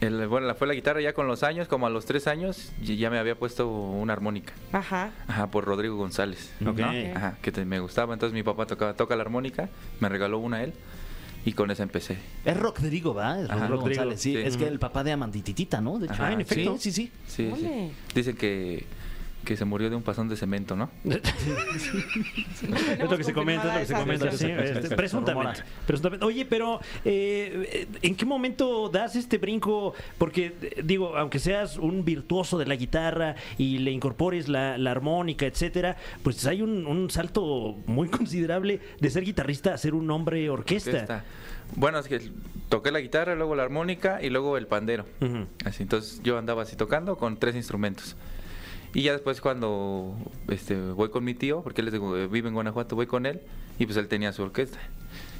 El- 0.00 0.28
bueno, 0.28 0.46
la- 0.46 0.54
fue 0.54 0.68
la 0.68 0.74
guitarra 0.74 1.00
ya 1.00 1.12
con 1.12 1.26
los 1.26 1.42
años, 1.42 1.66
como 1.66 1.86
a 1.86 1.90
los 1.90 2.04
tres 2.04 2.28
años, 2.28 2.72
ya 2.80 3.10
me 3.10 3.18
había 3.18 3.36
puesto 3.36 3.68
una 3.68 4.12
armónica. 4.12 4.52
Ajá. 4.72 5.10
Ajá, 5.26 5.48
por 5.48 5.64
Rodrigo 5.64 5.96
González. 5.96 6.52
Ok. 6.64 6.78
¿no? 6.78 6.92
Ajá, 7.16 7.36
que 7.42 7.50
te- 7.50 7.64
me 7.64 7.80
gustaba. 7.80 8.14
Entonces 8.14 8.32
mi 8.32 8.44
papá 8.44 8.66
tocaba, 8.66 8.94
toca 8.94 9.16
la 9.16 9.22
armónica, 9.22 9.68
me 9.98 10.08
regaló 10.08 10.38
una 10.38 10.58
a 10.58 10.62
él, 10.64 10.74
y 11.44 11.52
con 11.52 11.70
esa 11.70 11.82
empecé. 11.82 12.16
Es 12.44 12.56
Rodrigo, 12.56 13.14
¿va? 13.14 13.40
Es 13.40 13.50
Ajá, 13.50 13.66
Rodrigo 13.66 13.82
González, 13.82 14.20
sí. 14.20 14.32
sí. 14.32 14.38
Es 14.38 14.56
que 14.56 14.66
el 14.66 14.78
papá 14.78 15.04
de 15.04 15.12
Amandititita, 15.12 15.80
¿no? 15.80 15.98
De 15.98 16.06
hecho. 16.06 16.14
Ajá, 16.14 16.32
en 16.32 16.40
efecto. 16.40 16.76
Sí, 16.78 16.92
sí, 16.92 17.02
sí. 17.04 17.12
Sí, 17.26 17.52
sí. 17.56 17.64
Ole. 17.66 17.90
Dicen 18.14 18.36
que, 18.36 18.84
que 19.48 19.56
se 19.56 19.64
murió 19.64 19.88
de 19.88 19.96
un 19.96 20.02
pasón 20.02 20.28
de 20.28 20.36
cemento, 20.36 20.76
¿no? 20.76 20.90
Es 21.08 23.10
lo 23.10 23.16
que 23.16 23.24
se 23.24 23.32
comenta, 23.32 23.68
es 23.68 23.74
lo 23.74 23.80
que 23.80 23.86
se 23.86 23.94
comenta, 23.94 24.32
sí, 24.32 24.50
este, 24.50 24.94
presuntamente, 24.94 25.62
presuntamente. 25.86 26.26
Oye, 26.26 26.44
pero 26.44 26.80
eh, 27.02 27.88
¿en 28.02 28.14
qué 28.14 28.26
momento 28.26 28.90
das 28.90 29.16
este 29.16 29.38
brinco? 29.38 29.94
Porque, 30.18 30.52
digo, 30.84 31.16
aunque 31.16 31.38
seas 31.38 31.78
un 31.78 32.04
virtuoso 32.04 32.58
de 32.58 32.66
la 32.66 32.76
guitarra 32.76 33.36
y 33.56 33.78
le 33.78 33.90
incorpores 33.90 34.48
la, 34.48 34.76
la 34.76 34.90
armónica, 34.90 35.46
etcétera, 35.46 35.96
pues 36.22 36.44
hay 36.44 36.60
un, 36.60 36.86
un 36.86 37.08
salto 37.08 37.78
muy 37.86 38.10
considerable 38.10 38.80
de 39.00 39.10
ser 39.10 39.24
guitarrista 39.24 39.72
a 39.72 39.78
ser 39.78 39.94
un 39.94 40.10
hombre 40.10 40.50
orquesta. 40.50 40.90
Orquesta. 40.90 41.24
Bueno, 41.74 42.00
es 42.00 42.06
que 42.06 42.20
toqué 42.68 42.90
la 42.90 43.00
guitarra, 43.00 43.34
luego 43.34 43.54
la 43.54 43.62
armónica 43.62 44.22
y 44.22 44.28
luego 44.28 44.58
el 44.58 44.66
pandero. 44.66 45.06
Así, 45.64 45.84
entonces 45.84 46.20
yo 46.22 46.36
andaba 46.36 46.64
así 46.64 46.76
tocando 46.76 47.16
con 47.16 47.38
tres 47.38 47.56
instrumentos. 47.56 48.14
Y 48.94 49.02
ya 49.02 49.12
después 49.12 49.40
cuando 49.40 50.16
este, 50.48 50.76
voy 50.92 51.10
con 51.10 51.22
mi 51.24 51.34
tío, 51.34 51.62
porque 51.62 51.80
él 51.82 51.88
es 51.88 51.92
de- 51.92 52.28
vive 52.28 52.48
en 52.48 52.54
Guanajuato, 52.54 52.96
voy 52.96 53.06
con 53.06 53.26
él 53.26 53.40
y 53.78 53.84
pues 53.86 53.96
él 53.98 54.08
tenía 54.08 54.32
su 54.32 54.42
orquesta. 54.42 54.78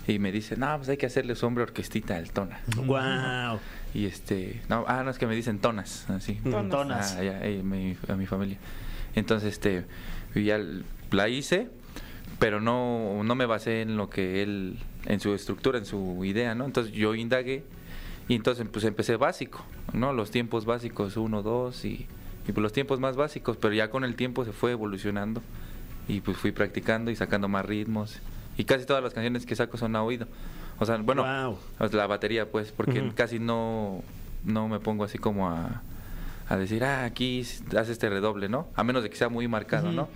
Y 0.07 0.19
me 0.19 0.33
dice, 0.33 0.57
no, 0.57 0.75
pues 0.77 0.89
hay 0.89 0.97
que 0.97 1.07
hacerle 1.07 1.35
su 1.35 1.47
hombre 1.47 1.65
orquestita 1.65 2.17
al 2.17 2.31
tona. 2.31 2.61
Wow. 2.77 3.59
Y 3.95 4.07
este, 4.07 4.61
no, 4.69 4.85
ah, 4.87 5.03
no, 5.05 5.11
es 5.11 5.19
que 5.19 5.27
me 5.27 5.35
dicen 5.35 5.59
tonas, 5.59 6.09
así. 6.09 6.35
Tonas. 6.37 6.71
Tonas. 6.71 7.17
Ah, 7.19 7.23
ya, 7.25 7.45
eh, 7.45 7.63
mi- 7.63 7.97
a 8.09 8.15
mi 8.15 8.27
familia. 8.27 8.59
Entonces, 9.15 9.53
este, 9.55 9.85
ya 10.35 10.59
la 11.11 11.29
hice, 11.29 11.69
pero 12.39 12.61
no, 12.61 13.23
no 13.25 13.35
me 13.35 13.45
basé 13.47 13.83
en 13.83 13.97
lo 13.97 14.09
que 14.09 14.43
él, 14.43 14.79
en 15.07 15.21
su 15.21 15.35
estructura, 15.35 15.79
en 15.79 15.85
su 15.87 16.25
idea, 16.25 16.55
¿no? 16.55 16.65
Entonces 16.65 16.93
yo 16.93 17.15
indagué 17.15 17.65
y 18.29 18.35
entonces 18.35 18.67
pues 18.71 18.85
empecé 18.85 19.17
básico, 19.17 19.65
¿no? 19.93 20.13
Los 20.13 20.31
tiempos 20.31 20.65
básicos, 20.65 21.17
uno, 21.17 21.43
dos 21.43 21.85
y, 21.85 22.07
y 22.49 22.53
pues 22.53 22.63
los 22.63 22.73
tiempos 22.73 22.99
más 22.99 23.15
básicos, 23.17 23.57
pero 23.59 23.75
ya 23.75 23.91
con 23.91 24.05
el 24.05 24.17
tiempo 24.17 24.45
se 24.45 24.53
fue 24.53 24.73
evolucionando 24.73 25.43
y 26.09 26.21
pues 26.21 26.37
fui 26.39 26.51
practicando 26.51 27.11
y 27.11 27.17
sacando 27.17 27.47
más 27.49 27.65
ritmos 27.67 28.19
y 28.57 28.65
casi 28.65 28.87
todas 28.87 29.03
las 29.05 29.13
canciones 29.15 29.47
que 29.47 29.55
saco 29.55 29.77
son 29.77 29.95
a 29.95 30.03
oído. 30.03 30.27
O 30.81 30.87
sea, 30.87 30.97
bueno, 30.97 31.23
Wow. 31.25 31.59
la 31.93 32.07
batería, 32.07 32.51
pues, 32.51 32.73
porque 32.73 33.13
casi 33.15 33.39
no, 33.39 34.03
no 34.45 34.69
me 34.69 34.81
pongo 34.81 35.05
así 35.05 35.19
como 35.19 35.49
a, 35.51 35.83
a 36.49 36.57
decir, 36.57 36.83
ah, 36.85 37.05
aquí 37.05 37.41
hace 37.43 37.93
este 37.93 38.09
redoble, 38.09 38.49
¿no? 38.49 38.69
A 38.75 38.83
menos 38.85 39.03
de 39.03 39.11
que 39.11 39.17
sea 39.17 39.29
muy 39.29 39.47
marcado, 39.49 39.93
¿no? 39.93 40.09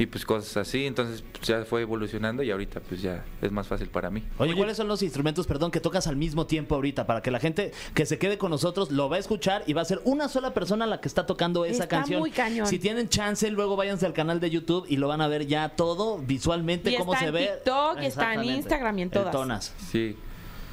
Y 0.00 0.06
pues 0.06 0.24
cosas 0.24 0.56
así, 0.56 0.86
entonces 0.86 1.22
pues, 1.30 1.46
ya 1.46 1.62
fue 1.66 1.82
evolucionando 1.82 2.42
y 2.42 2.50
ahorita 2.50 2.80
pues 2.80 3.02
ya 3.02 3.22
es 3.42 3.52
más 3.52 3.68
fácil 3.68 3.88
para 3.88 4.08
mí. 4.08 4.24
Oye, 4.38 4.56
¿cuáles 4.56 4.78
son 4.78 4.88
los 4.88 5.02
instrumentos, 5.02 5.46
perdón, 5.46 5.70
que 5.70 5.78
tocas 5.78 6.06
al 6.06 6.16
mismo 6.16 6.46
tiempo 6.46 6.74
ahorita? 6.74 7.06
Para 7.06 7.20
que 7.20 7.30
la 7.30 7.38
gente 7.38 7.72
que 7.92 8.06
se 8.06 8.18
quede 8.18 8.38
con 8.38 8.50
nosotros 8.50 8.90
lo 8.90 9.10
va 9.10 9.16
a 9.16 9.18
escuchar 9.18 9.62
y 9.66 9.74
va 9.74 9.82
a 9.82 9.84
ser 9.84 10.00
una 10.04 10.28
sola 10.30 10.54
persona 10.54 10.86
la 10.86 11.02
que 11.02 11.08
está 11.08 11.26
tocando 11.26 11.66
esa 11.66 11.82
Está 11.82 11.98
canción. 11.98 12.20
muy 12.20 12.30
cañón. 12.30 12.66
Si 12.66 12.78
tienen 12.78 13.10
chance, 13.10 13.50
luego 13.50 13.76
váyanse 13.76 14.06
al 14.06 14.14
canal 14.14 14.40
de 14.40 14.48
YouTube 14.48 14.86
y 14.88 14.96
lo 14.96 15.06
van 15.06 15.20
a 15.20 15.28
ver 15.28 15.46
ya 15.46 15.68
todo 15.68 16.16
visualmente, 16.16 16.92
Y 16.92 16.96
cómo 16.96 17.12
está 17.12 17.24
se 17.26 17.28
en 17.28 17.34
ve. 17.34 17.50
TikTok, 17.56 18.00
y 18.00 18.06
está 18.06 18.32
en. 18.32 18.44
Instagram 18.44 18.98
y 19.00 19.02
en 19.02 19.10
todas. 19.10 19.32
Tonas. 19.32 19.74
Sí, 19.90 20.16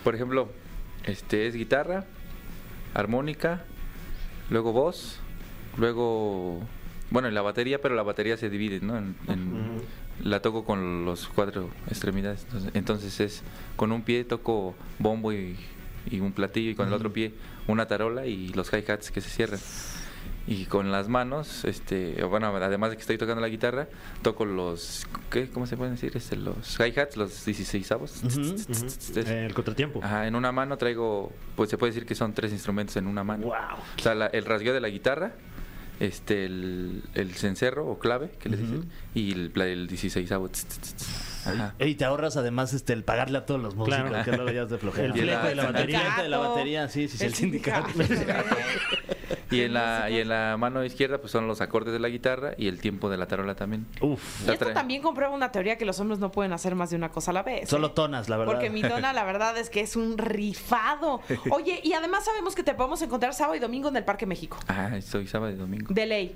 por 0.06 0.16
ejemplo, 0.16 0.48
este 1.04 1.48
es 1.48 1.54
guitarra, 1.54 2.06
armónica, 2.94 3.66
luego 4.50 4.72
voz, 4.72 5.20
luego, 5.76 6.62
bueno, 7.12 7.28
en 7.28 7.34
la 7.34 7.42
batería, 7.42 7.82
pero 7.82 7.96
la 7.96 8.04
batería 8.04 8.38
se 8.38 8.50
divide, 8.50 8.80
¿no? 8.82 8.98
En- 8.98 9.16
en- 9.28 9.82
La 10.24 10.42
toco 10.42 10.66
con 10.66 11.06
los 11.06 11.28
cuatro 11.28 11.70
extremidades, 11.88 12.44
entonces, 12.46 12.72
entonces 12.74 13.20
es 13.20 13.44
con 13.76 13.92
un 13.92 14.02
pie 14.02 14.24
toco 14.24 14.74
bombo 14.98 15.32
y, 15.32 15.56
y 16.10 16.20
un 16.22 16.32
platillo 16.32 16.72
y 16.72 16.76
con 16.76 16.88
el 16.88 16.94
otro 16.94 17.14
pie 17.14 17.34
una 17.68 17.86
tarola 17.86 18.26
y 18.26 18.48
los 18.50 18.72
hi-hats 18.74 19.12
que 19.12 19.22
se 19.22 19.30
cierran. 19.30 19.60
Y 20.48 20.66
con 20.66 20.92
las 20.94 21.08
manos, 21.10 21.66
este, 21.66 22.24
bueno, 22.24 22.48
además 22.48 22.90
de 22.92 22.96
que 22.96 23.02
estoy 23.02 23.18
tocando 23.18 23.42
la 23.42 23.50
guitarra, 23.50 23.90
toco 24.22 24.46
los, 24.46 25.06
¿qué? 25.30 25.50
¿Cómo 25.50 25.68
se 25.68 25.76
pueden 25.78 25.94
decir? 25.96 26.14
Este, 26.16 26.36
los 26.38 26.80
hi-hats, 26.80 27.16
los 27.18 27.46
16 27.46 27.92
avos. 27.92 28.24
Ujú. 28.24 28.56
El 29.28 29.54
contratiempo. 29.54 30.00
Ajá, 30.04 30.26
en 30.26 30.36
una 30.36 30.52
mano 30.52 30.78
traigo, 30.78 31.32
pues 31.56 31.70
se 31.70 31.78
puede 31.78 31.92
decir 31.92 32.08
que 32.08 32.16
son 32.16 32.34
tres 32.34 32.52
instrumentos 32.54 32.96
en 32.96 33.08
una 33.08 33.24
mano. 33.26 33.48
Wow. 33.48 33.56
O 33.98 34.02
sea, 34.02 34.16
la- 34.16 34.28
el 34.28 34.46
rasgueo 34.46 34.74
de 34.74 34.80
la 34.80 34.88
guitarra, 34.90 35.34
este, 36.00 36.46
el, 36.46 37.04
el 37.14 37.34
cencerro 37.34 37.88
o 37.88 38.00
clave, 38.00 38.32
que 38.40 38.50
les 38.50 38.60
dicen, 38.60 38.86
y 39.14 39.32
el, 39.32 39.52
el 39.62 39.88
16 39.88 40.32
avo. 40.32 40.50
tss, 40.50 40.66
tss, 40.66 40.94
tss. 40.96 41.37
Ajá. 41.48 41.74
Y 41.80 41.96
te 41.96 42.06
ahorras 42.06 42.38
además 42.38 42.74
este 42.74 42.94
el 42.94 43.04
pagarle 43.04 43.40
a 43.40 43.46
todos 43.46 43.62
los 43.62 43.76
músicos, 43.76 44.10
Claro. 44.10 44.24
que 44.24 44.32
luego 44.32 44.52
ya 44.52 44.64
es 44.64 44.70
de 44.70 44.78
flojera. 44.78 45.08
El 45.08 45.18
Y 45.18 45.22
fleco 45.22 45.48
de 45.48 45.56
la 45.56 45.66
batería. 45.66 46.02
El 46.18 46.24
de 46.24 46.30
la 46.30 46.38
batería, 46.38 46.90
sí, 46.90 47.08
sí, 47.08 47.18
sí, 47.18 47.26
el, 47.26 47.34
sindicato. 47.34 47.90
Y 49.50 49.62
en 49.62 49.74
la 49.74 50.10
y 50.10 50.20
en 50.20 50.28
la 50.28 50.58
mano 50.58 50.84
izquierda 50.84 51.20
pues 51.20 51.32
son 51.32 51.48
los 51.48 51.62
acordes 51.62 51.94
de 51.94 52.00
la 52.00 52.10
guitarra 52.10 52.54
y 52.58 52.68
el 52.68 52.82
tiempo 52.82 53.10
de 53.10 53.18
la 53.18 53.28
tarola 53.28 53.56
también. 53.56 53.88
Uf. 54.02 54.46
Y 54.48 54.52
esto 54.52 54.72
también 54.74 55.02
comprueba 55.02 55.34
una 55.34 55.52
teoría 55.52 55.78
que 55.78 55.86
los 55.86 56.00
hombres 56.00 56.20
no 56.20 56.32
pueden 56.32 56.52
hacer 56.52 56.76
más 56.76 56.90
de 56.90 56.98
una 56.98 57.10
cosa 57.10 57.32
a 57.32 57.34
la 57.34 57.44
vez. 57.44 57.70
Solo 57.70 57.88
¿eh? 57.88 57.92
tonas, 57.96 58.28
la 58.28 58.38
verdad. 58.38 58.54
Porque 58.54 58.70
mi 58.70 58.82
tona, 58.82 59.14
la 59.14 59.24
verdad 59.24 59.58
es 59.58 59.70
que 59.70 59.82
es 59.82 59.96
un 59.96 60.18
rifado. 60.18 61.22
Oye, 61.52 61.80
y 61.84 61.94
además 61.94 62.26
sabemos 62.26 62.56
que 62.56 62.64
te 62.64 62.74
podemos 62.74 63.02
encontrar 63.02 63.34
sábado 63.34 63.56
y 63.56 63.60
domingo 63.60 63.88
en 63.88 63.96
el 63.96 64.04
Parque 64.04 64.26
México. 64.26 64.58
Ah, 64.68 64.98
estoy 64.98 65.28
sábado 65.28 65.52
y 65.54 65.56
domingo. 65.56 65.94
De 65.94 66.06
ley. 66.06 66.36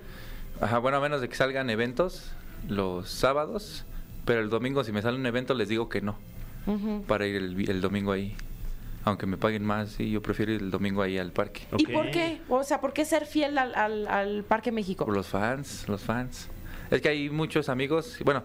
Ajá, 0.61 0.77
bueno, 0.77 0.97
a 0.97 1.01
menos 1.01 1.19
de 1.21 1.27
que 1.27 1.35
salgan 1.35 1.69
eventos 1.69 2.31
los 2.67 3.09
sábados, 3.09 3.83
pero 4.25 4.41
el 4.41 4.49
domingo 4.49 4.83
si 4.83 4.91
me 4.91 5.01
sale 5.01 5.17
un 5.17 5.25
evento 5.25 5.53
les 5.53 5.69
digo 5.69 5.89
que 5.89 6.01
no, 6.01 6.17
para 7.07 7.25
ir 7.27 7.35
el, 7.37 7.81
domingo 7.81 8.11
ahí. 8.11 8.35
Aunque 9.03 9.25
me 9.25 9.35
paguen 9.35 9.65
más, 9.65 9.93
sí, 9.93 10.11
yo 10.11 10.21
prefiero 10.21 10.51
ir 10.53 10.61
el 10.61 10.69
domingo 10.69 11.01
ahí 11.01 11.17
al 11.17 11.31
parque. 11.31 11.61
¿Y 11.75 11.87
por 11.87 12.11
qué? 12.11 12.39
O 12.49 12.63
sea, 12.63 12.79
¿por 12.79 12.93
qué 12.93 13.03
ser 13.03 13.25
fiel 13.25 13.57
al, 13.57 13.73
al- 13.73 14.07
al 14.07 14.43
Parque 14.43 14.71
México? 14.71 15.05
Por 15.05 15.15
los 15.15 15.25
fans, 15.27 15.85
los 15.89 16.01
fans. 16.01 16.49
Es 16.91 17.01
que 17.01 17.09
hay 17.09 17.29
muchos 17.31 17.67
amigos, 17.69 18.19
bueno, 18.23 18.43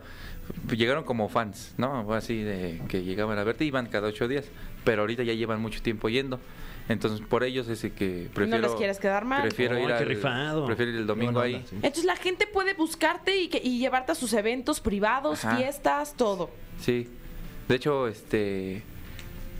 llegaron 0.74 1.04
como 1.04 1.28
fans, 1.28 1.74
¿no? 1.76 2.10
Así 2.14 2.40
de 2.42 2.80
que 2.88 3.02
llegaban 3.04 3.38
a 3.38 3.44
verte, 3.44 3.64
iban 3.66 3.86
cada 3.88 4.08
ocho 4.08 4.28
días, 4.28 4.46
pero 4.84 5.02
ahorita 5.02 5.24
ya 5.24 5.34
llevan 5.34 5.60
mucho 5.60 5.82
tiempo 5.82 6.08
yendo. 6.08 6.40
Entonces, 6.88 7.20
por 7.26 7.42
ellos 7.42 7.68
es 7.68 7.82
el 7.84 7.92
que 7.92 8.28
prefiero... 8.32 8.62
les 8.62 8.72
quieres 8.76 8.98
quedar 9.00 9.24
mal. 9.24 9.42
Prefiero 9.42 9.78
ir 9.78 9.86
qué 9.88 9.92
al, 9.92 10.06
rifado. 10.06 10.66
Prefiero 10.66 10.92
ir 10.92 10.98
el 10.98 11.06
domingo 11.06 11.40
ahí. 11.40 11.54
onda, 11.56 11.66
sí. 11.68 11.74
Entonces 11.76 12.04
la 12.04 12.16
gente 12.16 12.46
puede 12.46 12.74
buscarte 12.74 13.36
y, 13.36 13.48
que- 13.48 13.60
y 13.62 13.78
llevarte 13.78 14.12
a 14.12 14.14
sus 14.14 14.32
eventos 14.32 14.80
privados, 14.80 15.44
Ajá. 15.44 15.56
fiestas, 15.56 16.14
todo. 16.16 16.50
Sí. 16.80 17.08
De 17.68 17.74
hecho, 17.74 18.06
este 18.06 18.82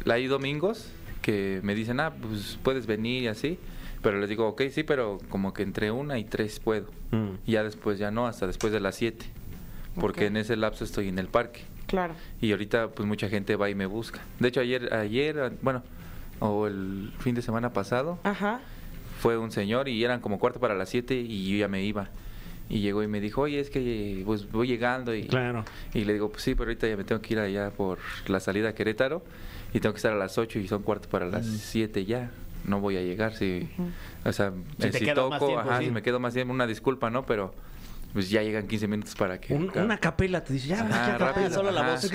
hay 0.08 0.26
domingos 0.28 0.88
que 1.22 1.58
me 1.64 1.74
dicen, 1.74 1.98
"Ah, 1.98 2.12
pues 2.14 2.58
puedes 2.62 2.86
venir 2.86 3.24
y 3.24 3.26
así." 3.28 3.58
Pero 4.02 4.20
les 4.20 4.28
digo, 4.28 4.46
ok, 4.46 4.62
sí, 4.70 4.84
pero 4.84 5.18
como 5.28 5.52
que 5.52 5.64
entre 5.64 5.90
una 5.90 6.16
y 6.18 6.24
tres 6.24 6.60
puedo. 6.60 6.86
Mm. 7.10 7.30
Y 7.44 7.52
ya 7.52 7.64
después 7.64 7.98
ya 7.98 8.12
no, 8.12 8.28
hasta 8.28 8.46
después 8.46 8.72
de 8.72 8.78
las 8.78 8.94
siete. 8.94 9.26
Porque 9.98 10.26
en 10.26 10.36
ese 10.36 10.54
lapso 10.54 10.84
estoy 10.84 11.08
en 11.08 11.18
el 11.18 11.26
parque. 11.26 11.62
Claro. 11.86 12.14
Y 12.40 12.52
ahorita 12.52 12.88
pues 12.90 13.08
mucha 13.08 13.28
gente 13.28 13.56
va 13.56 13.68
y 13.70 13.74
me 13.74 13.86
busca. 13.86 14.20
De 14.38 14.48
hecho 14.48 14.60
ayer, 14.60 14.92
ayer, 14.94 15.52
bueno, 15.62 15.82
o 16.40 16.66
el 16.66 17.12
fin 17.18 17.34
de 17.34 17.42
semana 17.42 17.72
pasado, 17.72 18.18
Ajá. 18.24 18.60
fue 19.20 19.38
un 19.38 19.50
señor 19.50 19.88
y 19.88 20.02
eran 20.04 20.20
como 20.20 20.38
cuarto 20.38 20.60
para 20.60 20.74
las 20.74 20.88
7 20.90 21.14
y 21.14 21.50
yo 21.50 21.56
ya 21.58 21.68
me 21.68 21.82
iba. 21.82 22.08
Y 22.68 22.80
llegó 22.80 23.02
y 23.02 23.06
me 23.06 23.20
dijo, 23.20 23.42
oye, 23.42 23.60
es 23.60 23.70
que 23.70 24.22
pues 24.26 24.50
voy 24.50 24.66
llegando 24.66 25.14
y, 25.14 25.24
Claro. 25.28 25.64
y 25.94 26.04
le 26.04 26.14
digo, 26.14 26.30
pues 26.30 26.42
sí, 26.42 26.54
pero 26.56 26.68
ahorita 26.70 26.88
ya 26.88 26.96
me 26.96 27.04
tengo 27.04 27.22
que 27.22 27.34
ir 27.34 27.38
allá 27.40 27.70
por 27.70 27.98
la 28.26 28.40
salida 28.40 28.70
a 28.70 28.74
Querétaro 28.74 29.22
y 29.72 29.78
tengo 29.80 29.92
que 29.92 29.98
estar 29.98 30.12
a 30.12 30.16
las 30.16 30.36
8 30.36 30.58
y 30.58 30.66
son 30.68 30.82
cuarto 30.82 31.08
para 31.08 31.26
las 31.26 31.46
7 31.46 32.04
ya. 32.04 32.30
No 32.64 32.80
voy 32.80 32.96
a 32.96 33.02
llegar 33.02 33.34
si, 33.34 33.68
o 34.24 34.32
sea, 34.32 34.50
Si 34.80 34.86
eh, 34.88 34.90
te 34.90 34.98
si 34.98 35.04
queda 35.04 35.14
toco, 35.14 35.30
más 35.30 35.38
tiempo, 35.38 35.60
ajá, 35.60 35.78
sí. 35.78 35.84
si 35.84 35.90
me 35.92 36.02
quedo 36.02 36.18
más 36.18 36.34
tiempo, 36.34 36.52
una 36.52 36.66
disculpa, 36.66 37.10
¿no? 37.10 37.24
Pero 37.24 37.54
pues 38.12 38.28
ya 38.30 38.42
llegan 38.42 38.66
15 38.66 38.88
minutos 38.88 39.14
para 39.14 39.38
que... 39.38 39.54
Un- 39.54 39.70
una 39.78 39.98
capela, 39.98 40.42
te 40.42 40.52
dice, 40.54 40.68
ya, 40.68 40.80
Ajá, 40.80 41.12
ya, 41.12 41.18
capela. 41.18 41.50
solo 41.50 41.70
la 41.70 41.88
voz. 41.92 42.10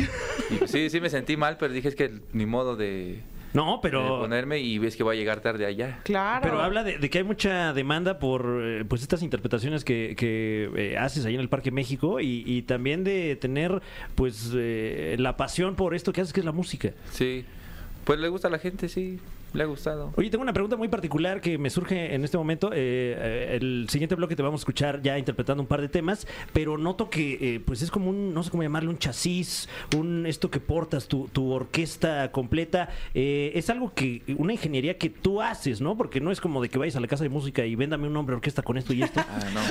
Y, 0.50 0.56
pues, 0.56 0.72
sí, 0.72 0.90
sí 0.90 1.00
me 1.00 1.10
sentí 1.10 1.38
mal, 1.38 1.56
pero 1.58 1.72
dije 1.72 1.88
es 1.88 1.96
que 1.96 2.12
ni 2.34 2.46
modo 2.46 2.76
de, 2.76 3.22
No, 3.54 3.76
de 3.76 3.80
pero... 3.82 4.20
ponerme 4.20 4.60
y 4.60 4.78
ves 4.78 4.96
que 4.96 5.04
va 5.04 5.12
a 5.12 5.16
llegar 5.16 5.42
tarde 5.42 5.66
allá. 5.66 6.00
Claro. 6.04 6.42
Pero 6.44 6.62
habla 6.62 6.84
de, 6.84 6.98
de 6.98 7.10
que 7.10 7.20
hay 7.20 7.24
mucha 7.24 7.74
demanda 7.74 8.20
por 8.20 8.62
eh, 8.62 8.86
pues 8.88 9.02
estas 9.02 9.22
interpretaciones 9.24 9.84
que, 9.84 10.16
que, 10.18 10.70
eh, 10.76 10.98
haces 10.98 11.26
ahí 11.26 11.36
en 11.36 11.42
el 11.42 11.50
Parque 11.50 11.72
México 11.72 12.20
y, 12.20 12.44
y 12.46 12.62
también 12.64 13.04
de 13.04 13.36
tener 13.36 13.82
pues 14.16 14.52
eh, 14.56 15.16
la 15.20 15.38
pasión 15.38 15.76
por 15.76 15.96
esto 15.96 16.14
que 16.14 16.22
haces 16.22 16.34
que 16.34 16.40
es 16.42 16.46
la 16.46 16.52
música. 16.52 16.92
Sí, 17.12 17.46
pues 18.04 18.20
le 18.20 18.30
gusta 18.30 18.48
a 18.48 18.52
la 18.52 18.60
gente, 18.60 18.90
sí, 18.90 19.20
le 19.54 19.64
ha 19.64 19.66
gustado. 19.66 20.14
Oye, 20.16 20.30
tengo 20.30 20.42
una 20.44 20.54
pregunta 20.54 20.78
muy 20.78 20.88
particular 20.88 21.42
que 21.42 21.58
me 21.58 21.70
surge 21.70 22.14
en 22.16 22.24
este 22.24 22.38
momento. 22.38 22.72
Eh, 22.72 23.16
eh, 23.18 23.58
el 23.60 23.88
siguiente 23.90 24.16
bloque 24.16 24.36
te 24.36 24.42
vamos 24.44 24.62
a 24.62 24.64
escuchar 24.64 25.02
ya 25.02 25.18
interpretando 25.18 25.62
un 25.62 25.68
par 25.68 25.82
de 25.82 25.90
temas, 25.90 26.26
pero 26.54 26.78
noto 26.78 27.10
que 27.10 27.38
eh, 27.56 27.60
pues 27.60 27.82
es 27.82 27.92
como 27.92 28.10
un, 28.10 28.34
no 28.34 28.44
sé 28.44 28.50
cómo 28.50 28.64
llamarle, 28.64 28.90
un 28.90 28.98
chasis, 28.98 29.68
un 29.98 30.26
esto 30.26 30.50
que 30.50 30.60
portas, 30.60 31.08
tu, 31.08 31.28
tu 31.28 31.52
orquesta 31.52 32.32
completa. 32.32 32.90
Eh, 33.14 33.52
es 33.56 33.70
algo 33.70 33.94
que, 33.94 34.22
una 34.38 34.54
ingeniería 34.54 34.98
que 34.98 35.10
tú 35.10 35.42
haces, 35.42 35.82
¿no? 35.82 35.98
Porque 35.98 36.22
no 36.22 36.32
es 36.32 36.40
como 36.40 36.62
de 36.62 36.70
que 36.70 36.78
vayas 36.78 36.96
a 36.96 37.00
la 37.00 37.08
casa 37.08 37.24
de 37.24 37.30
música 37.30 37.66
y 37.66 37.76
véndame 37.76 38.08
un 38.08 38.14
nombre 38.14 38.34
de 38.34 38.38
orquesta 38.38 38.62
con 38.62 38.78
esto 38.78 38.94
y 38.94 39.04
esto. 39.04 39.22
Ah, 39.32 39.40
no. 39.54 39.62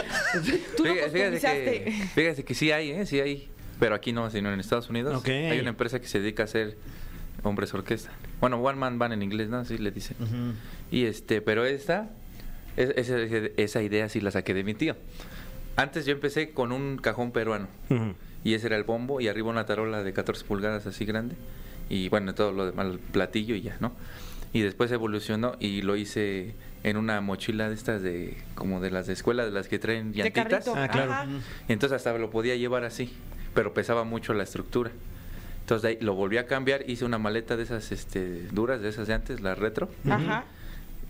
Tú 0.76 0.84
lo 0.84 0.94
Fíjate- 0.94 1.10
fíjate, 1.10 1.30
customizaste. 1.32 1.84
que, 1.84 1.90
fíjate 2.14 2.44
que 2.44 2.54
sí 2.54 2.70
hay, 2.72 2.90
¿eh? 2.90 3.06
Sí 3.06 3.20
hay. 3.20 3.48
Pero 3.78 3.94
aquí 3.94 4.12
no, 4.12 4.30
sino 4.30 4.52
en 4.52 4.60
Estados 4.60 4.88
Unidos. 4.90 5.16
Ok. 5.18 5.28
Hay 5.28 5.58
una 5.60 5.70
empresa 5.70 6.00
que 6.00 6.06
se 6.06 6.20
dedica 6.20 6.42
a 6.42 6.44
hacer 6.44 6.76
hombres 7.42 7.72
orquesta. 7.74 8.10
Bueno, 8.40 8.58
one 8.58 8.78
man 8.78 8.98
band 8.98 9.14
en 9.14 9.22
inglés, 9.22 9.48
¿no? 9.48 9.58
Así 9.58 9.78
le 9.78 9.90
dicen. 9.90 10.16
Ujú. 10.20 10.54
Y 10.90 11.04
este, 11.04 11.40
pero 11.42 11.64
esta, 11.64 12.10
es- 12.76 12.90
esa, 12.96 13.18
esa 13.56 13.82
idea 13.82 14.08
sí 14.08 14.20
la 14.20 14.30
saqué 14.30 14.54
de 14.54 14.64
mi 14.64 14.74
tío. 14.74 14.96
Antes 15.76 16.04
yo 16.06 16.12
empecé 16.12 16.50
con 16.50 16.72
un 16.72 16.96
cajón 16.98 17.32
peruano. 17.32 17.68
Ujú. 17.88 18.14
Y 18.44 18.54
ese 18.54 18.66
era 18.68 18.76
el 18.76 18.84
bombo 18.84 19.20
y 19.20 19.28
arriba 19.28 19.50
una 19.50 19.66
tarola 19.66 20.02
de 20.02 20.12
14 20.12 20.44
pulgadas 20.44 20.86
así 20.86 21.04
grande. 21.04 21.36
Y 21.88 22.08
bueno, 22.08 22.34
todo 22.34 22.52
lo 22.52 22.66
demás, 22.66 22.86
el 22.86 22.98
platillo 22.98 23.54
y 23.54 23.62
ya, 23.62 23.76
¿no? 23.80 23.92
Y 24.52 24.60
después 24.60 24.90
evolucionó 24.92 25.56
y 25.60 25.82
lo 25.82 25.96
hice 25.96 26.54
en 26.82 26.96
una 26.96 27.20
mochila 27.20 27.68
de 27.68 27.74
estas 27.74 28.02
de, 28.02 28.36
como 28.54 28.80
de 28.80 28.90
las 28.90 29.06
de 29.06 29.12
escuela, 29.12 29.44
de 29.44 29.50
las 29.52 29.68
que 29.68 29.78
traen 29.78 30.12
llantitas. 30.12 30.66
Ah, 30.68 30.88
claro. 30.88 31.12
Ajá. 31.12 31.26
Entonces 31.68 31.96
hasta 31.96 32.16
lo 32.18 32.30
podía 32.30 32.56
llevar 32.56 32.84
así, 32.84 33.12
pero 33.54 33.74
pesaba 33.74 34.04
mucho 34.04 34.32
la 34.34 34.42
estructura. 34.42 34.90
Entonces 35.70 35.82
de 35.82 35.88
ahí 35.90 35.98
lo 36.04 36.14
volví 36.14 36.36
a 36.36 36.46
cambiar, 36.48 36.82
hice 36.90 37.04
una 37.04 37.18
maleta 37.18 37.56
de 37.56 37.62
esas 37.62 37.92
este, 37.92 38.48
duras, 38.50 38.80
de 38.82 38.88
esas 38.88 39.06
de 39.06 39.14
antes, 39.14 39.40
las 39.40 39.56
retro. 39.56 39.88
Ajá. 40.10 40.42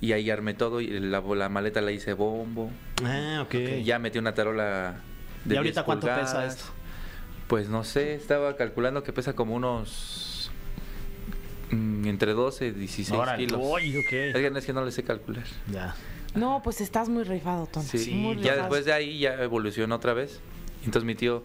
y 0.02 0.12
ahí 0.12 0.28
armé 0.28 0.52
todo 0.52 0.82
y 0.82 1.00
la, 1.00 1.20
la 1.22 1.48
maleta 1.48 1.80
la 1.80 1.92
hice 1.92 2.12
bombo. 2.12 2.70
Ah, 3.02 3.40
ok. 3.42 3.54
Ya 3.82 3.98
metí 3.98 4.18
una 4.18 4.34
tarola 4.34 4.96
de 5.46 5.54
¿Y 5.54 5.56
ahorita 5.56 5.80
10 5.80 5.84
cuánto 5.86 6.06
pesa 6.08 6.44
esto? 6.44 6.64
Pues 7.48 7.70
no 7.70 7.84
sé, 7.84 8.12
estaba 8.14 8.54
calculando 8.56 9.02
que 9.02 9.14
pesa 9.14 9.32
como 9.32 9.54
unos 9.54 10.50
mm, 11.70 12.04
entre 12.06 12.34
12 12.34 12.66
y 12.66 12.70
16 12.72 13.18
Órale. 13.18 13.46
kilos. 13.46 13.60
Uy. 13.64 13.96
Es 13.96 14.06
que 14.08 14.50
no- 14.50 14.58
es 14.58 14.66
que 14.66 14.72
no 14.74 14.84
le 14.84 14.92
sé 14.92 15.02
calcular. 15.04 15.44
Ya. 15.72 15.94
No, 16.34 16.60
pues 16.62 16.82
estás 16.82 17.08
muy 17.08 17.22
rifado, 17.24 17.66
Tona. 17.66 17.86
Sí, 17.86 18.10
Muy 18.12 18.36
ya 18.36 18.42
rifado. 18.42 18.58
después 18.58 18.84
de 18.84 18.92
ahí 18.92 19.18
ya 19.20 19.42
evolucionó 19.42 19.94
otra 19.96 20.12
vez. 20.12 20.38
Entonces 20.84 21.04
mi 21.04 21.14
tío 21.14 21.44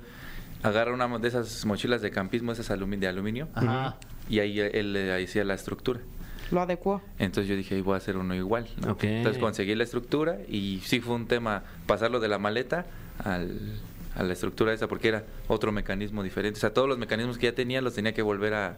agarra 0.67 0.93
una 0.93 1.17
de 1.19 1.27
esas 1.27 1.65
mochilas 1.65 2.01
de 2.01 2.12
campismo, 2.12 2.51
esas 2.51 2.69
alumi- 2.72 2.98
de 2.98 3.07
aluminio, 3.07 3.48
Ajá. 3.53 3.98
y 4.29 4.39
ahí 4.39 4.60
él 4.60 4.93
le 4.93 5.24
hacía 5.24 5.43
la 5.43 5.53
estructura. 5.53 6.00
Lo 6.51 6.62
adecuó. 6.62 7.01
Entonces 7.17 7.50
yo 7.50 7.55
dije, 7.55 7.75
"Ahí 7.75 7.81
voy 7.81 7.95
a 7.95 7.98
hacer 7.98 8.17
uno 8.17 8.36
igual. 8.36 8.67
¿no? 8.86 8.91
Ok. 8.93 9.03
Entonces 9.05 9.41
conseguí 9.41 9.74
la 9.75 9.84
estructura 9.84 10.38
y 10.48 10.79
sí 10.86 11.00
fue 11.00 11.15
un 11.15 11.27
tema 11.27 11.63
pasarlo 11.88 12.19
de 12.19 12.27
la 12.27 12.38
maleta 12.38 12.86
al, 13.24 13.79
a 14.15 14.22
la 14.24 14.34
estructura 14.34 14.72
esa 14.74 14.88
porque 14.88 15.07
era 15.07 15.24
otro 15.48 15.72
mecanismo 15.72 16.22
diferente. 16.22 16.57
O 16.57 16.62
sea, 16.62 16.72
todos 16.74 16.88
los 16.88 16.98
mecanismos 17.00 17.38
que 17.39 17.48
ya 17.48 17.55
tenía 17.55 17.81
los 17.81 17.95
tenía 17.95 18.13
que 18.13 18.22
volver 18.22 18.53
a, 18.53 18.77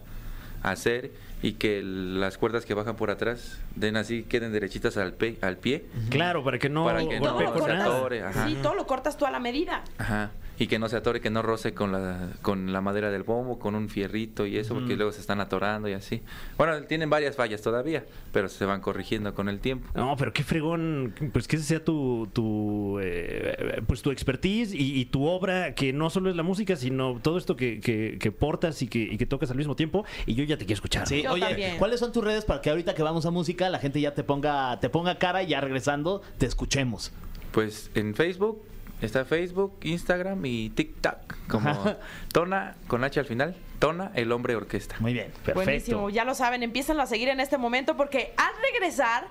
a 0.64 0.72
hacer 0.72 1.12
y 1.42 1.54
que 1.54 1.80
el- 1.80 2.22
las 2.22 2.38
cuerdas 2.38 2.66
que 2.66 2.74
bajan 2.74 2.96
por 2.96 3.12
atrás 3.12 3.60
den 3.76 3.98
así, 3.98 4.24
queden 4.24 4.54
derechitas 4.54 4.96
al, 4.96 5.14
pe- 5.14 5.38
al 5.42 5.58
pie. 5.58 5.86
Claro, 6.10 6.44
para 6.46 6.58
que 6.60 6.70
no 6.70 6.86
Para 6.86 7.06
que 7.06 7.20
no 7.20 7.36
cortas. 7.36 7.86
ajá. 8.24 8.48
Sí, 8.48 8.58
todo 8.64 8.76
lo 8.76 8.88
cortas 8.88 9.18
tú 9.18 9.26
a 9.26 9.32
la 9.32 9.40
medida. 9.42 9.84
Ajá. 9.98 10.32
Y 10.60 10.68
que 10.68 10.80
no 10.80 10.90
se 10.90 10.96
atore, 10.96 11.22
que 11.22 11.30
no 11.30 11.42
roce 11.44 11.74
con 11.74 11.92
la, 11.92 12.30
con 12.42 12.74
la 12.74 12.82
madera 12.82 13.12
del 13.12 13.22
bombo, 13.24 13.60
con 13.60 13.76
un 13.76 13.90
fierrito 13.90 14.46
y 14.48 14.58
eso, 14.58 14.74
porque 14.74 14.96
luego 14.96 15.12
se 15.12 15.22
están 15.22 15.40
atorando 15.40 15.88
y 15.88 15.94
así. 15.94 16.22
Bueno, 16.58 16.82
tienen 16.84 17.10
varias 17.12 17.36
fallas 17.36 17.62
todavía, 17.62 18.04
pero 18.32 18.50
se 18.50 18.66
van 18.66 18.82
corrigiendo 18.82 19.36
con 19.36 19.50
el 19.50 19.60
tiempo. 19.60 19.88
No, 19.94 20.16
pero 20.18 20.34
qué 20.34 20.44
fregón, 20.44 21.14
pues 21.32 21.48
que 21.48 21.58
ese 21.58 21.66
sea 21.66 21.84
tu, 21.86 22.28
tu 22.34 22.98
eh, 23.02 23.82
pues 23.86 24.02
tu 24.02 24.10
expertise 24.12 24.74
y, 24.74 25.00
y 25.00 25.06
tu 25.06 25.26
obra, 25.28 25.76
que 25.76 25.94
no 25.94 26.10
solo 26.10 26.30
es 26.30 26.36
la 26.36 26.44
música, 26.44 26.76
sino 26.76 27.20
todo 27.22 27.38
esto 27.38 27.56
que, 27.56 27.80
que- 27.80 28.18
que 28.20 28.32
portas 28.32 28.82
y 28.82 28.88
que, 28.88 29.00
y 29.00 29.18
que 29.18 29.26
tocas 29.28 29.52
al 29.52 29.58
mismo 29.58 29.76
tiempo. 29.76 30.06
Y 30.26 30.34
yo 30.34 30.44
ya 30.44 30.58
te 30.58 30.66
quiero 30.66 30.76
escuchar. 30.78 31.08
Sí, 31.08 31.22
Yo 31.22 31.34
oye, 31.34 31.46
también. 31.46 31.78
¿cuáles 31.78 32.00
son 32.00 32.12
tus 32.12 32.24
redes 32.24 32.46
para 32.46 32.62
que 32.62 32.70
ahorita 32.72 32.96
que 32.96 33.04
vamos 33.04 33.26
a 33.28 33.32
música 33.32 33.70
la 33.70 33.78
gente 33.80 34.02
ya 34.02 34.14
te 34.16 34.24
ponga, 34.24 34.80
te 34.80 34.90
ponga 34.90 35.20
cara 35.20 35.44
y 35.44 35.48
ya 35.50 35.62
regresando 35.62 36.22
te 36.40 36.46
escuchemos? 36.48 37.12
Pues 37.52 37.92
en 37.96 38.16
Facebook, 38.16 38.62
está 39.02 39.26
Facebook, 39.26 39.78
Instagram 39.84 40.46
y 40.46 40.70
TikTok, 40.70 41.36
como. 41.48 41.96
Tona, 42.34 42.76
con 42.88 43.04
H 43.04 43.20
al 43.20 43.26
final, 43.26 43.56
Tona, 43.80 44.12
el 44.16 44.32
hombre 44.32 44.56
orquesta. 44.56 44.96
Muy 45.00 45.14
bien, 45.14 45.32
perfecto. 45.32 45.64
Buenísimo, 45.64 46.10
ya 46.10 46.26
lo 46.26 46.36
saben, 46.36 46.64
empiezan 46.64 47.00
a 47.00 47.06
seguir 47.06 47.30
en 47.30 47.40
este 47.40 47.58
momento 47.58 47.96
porque 47.96 48.34
al 48.38 48.54
regresar, 48.72 49.28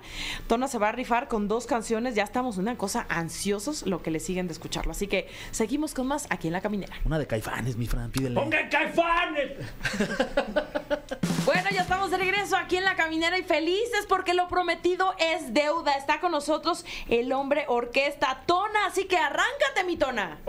Tona 0.47 0.67
se 0.67 0.77
va 0.77 0.89
a 0.89 0.91
rifar 0.91 1.27
con 1.27 1.47
dos 1.47 1.67
canciones, 1.67 2.15
ya 2.15 2.23
estamos 2.23 2.57
una 2.57 2.77
cosa 2.77 3.05
ansiosos 3.09 3.85
lo 3.85 4.01
que 4.01 4.11
le 4.11 4.19
siguen 4.19 4.47
de 4.47 4.53
escucharlo. 4.53 4.91
Así 4.91 5.07
que 5.07 5.27
seguimos 5.51 5.93
con 5.93 6.07
más 6.07 6.27
aquí 6.29 6.47
en 6.47 6.53
La 6.53 6.61
Caminera. 6.61 6.93
Una 7.05 7.19
de 7.19 7.27
Caifanes, 7.27 7.77
mi 7.77 7.87
Fran, 7.87 8.11
pídele. 8.11 8.35
¡Pongan 8.35 8.69
caifanes! 8.69 9.51
Bueno, 11.45 11.69
ya 11.71 11.81
estamos 11.81 12.11
de 12.11 12.17
regreso 12.17 12.57
aquí 12.57 12.75
en 12.75 12.83
La 12.83 12.97
Caminera 12.97 13.37
y 13.37 13.43
felices 13.43 14.05
porque 14.09 14.33
lo 14.33 14.49
prometido 14.49 15.13
es 15.17 15.53
deuda. 15.53 15.93
Está 15.93 16.19
con 16.19 16.33
nosotros 16.33 16.85
el 17.07 17.31
hombre 17.31 17.63
orquesta 17.69 18.43
Tona, 18.45 18.87
así 18.87 19.05
que 19.05 19.15
arráncate 19.15 19.85
mi 19.85 19.95
Tona. 19.95 20.39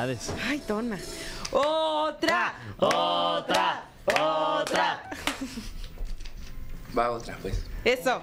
Felicidades. 0.00 0.32
Ay, 0.48 0.58
tona. 0.60 0.98
Otra, 1.52 2.54
ah, 2.78 3.36
otra, 3.38 3.82
otra. 4.06 5.10
Va 6.94 7.10
otra, 7.10 7.36
pues. 7.42 7.64
Eso. 7.84 8.22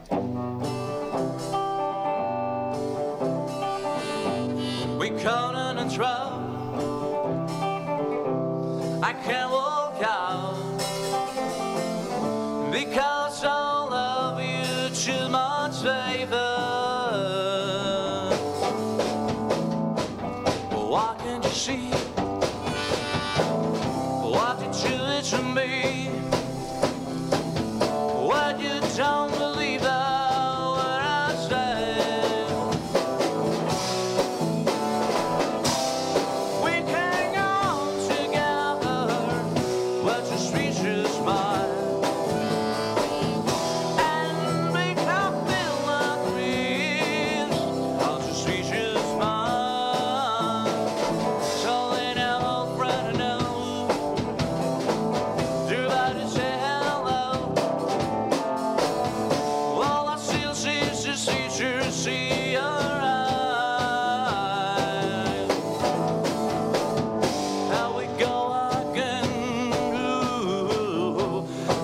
We 4.98 5.10
caught 5.22 5.56
in 5.72 5.78
a 5.78 5.90
trap. 5.90 6.32
I 9.04 9.13
can't 9.24 9.52
walk 9.52 10.02
out. 10.04 10.46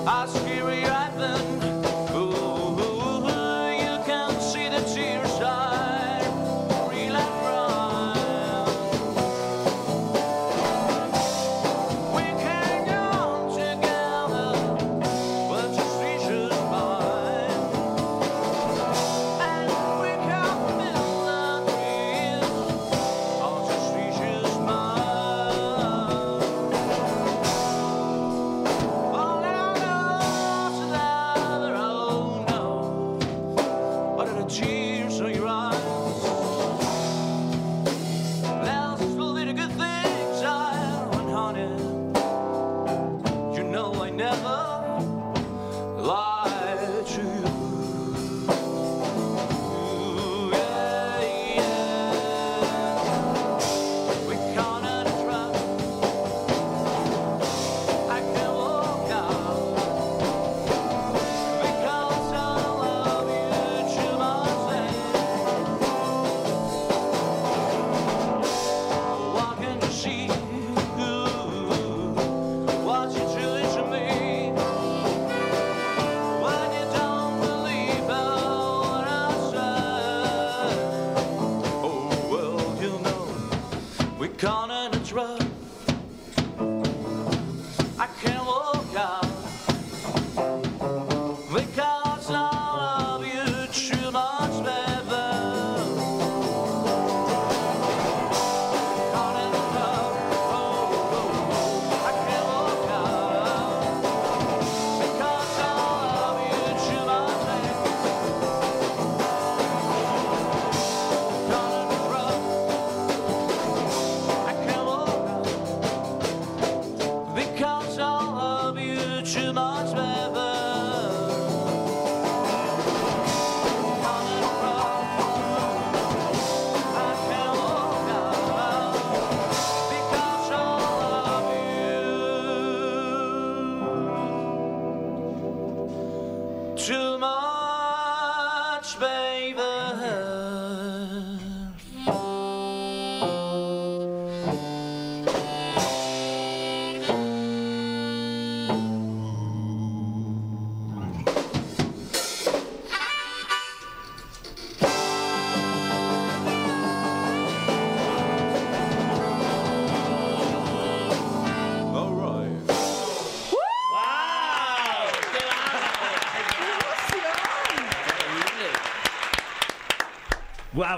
Austria, 0.05 0.65
Ivan. 0.65 1.62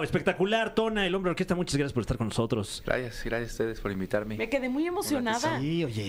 Espectacular, 0.03 0.75
Tona, 0.75 1.05
el 1.05 1.15
hombre 1.15 1.31
orquesta. 1.31 1.55
Muchas 1.55 1.75
gracias 1.75 1.93
por 1.93 2.01
estar 2.01 2.17
con 2.17 2.27
nosotros. 2.27 2.83
Gracias, 2.85 3.23
gracias 3.23 3.51
a 3.51 3.53
ustedes 3.53 3.79
por 3.79 3.91
invitarme. 3.91 4.37
Me 4.37 4.49
quedé 4.49 4.69
muy 4.69 4.85
emocionada. 4.85 5.59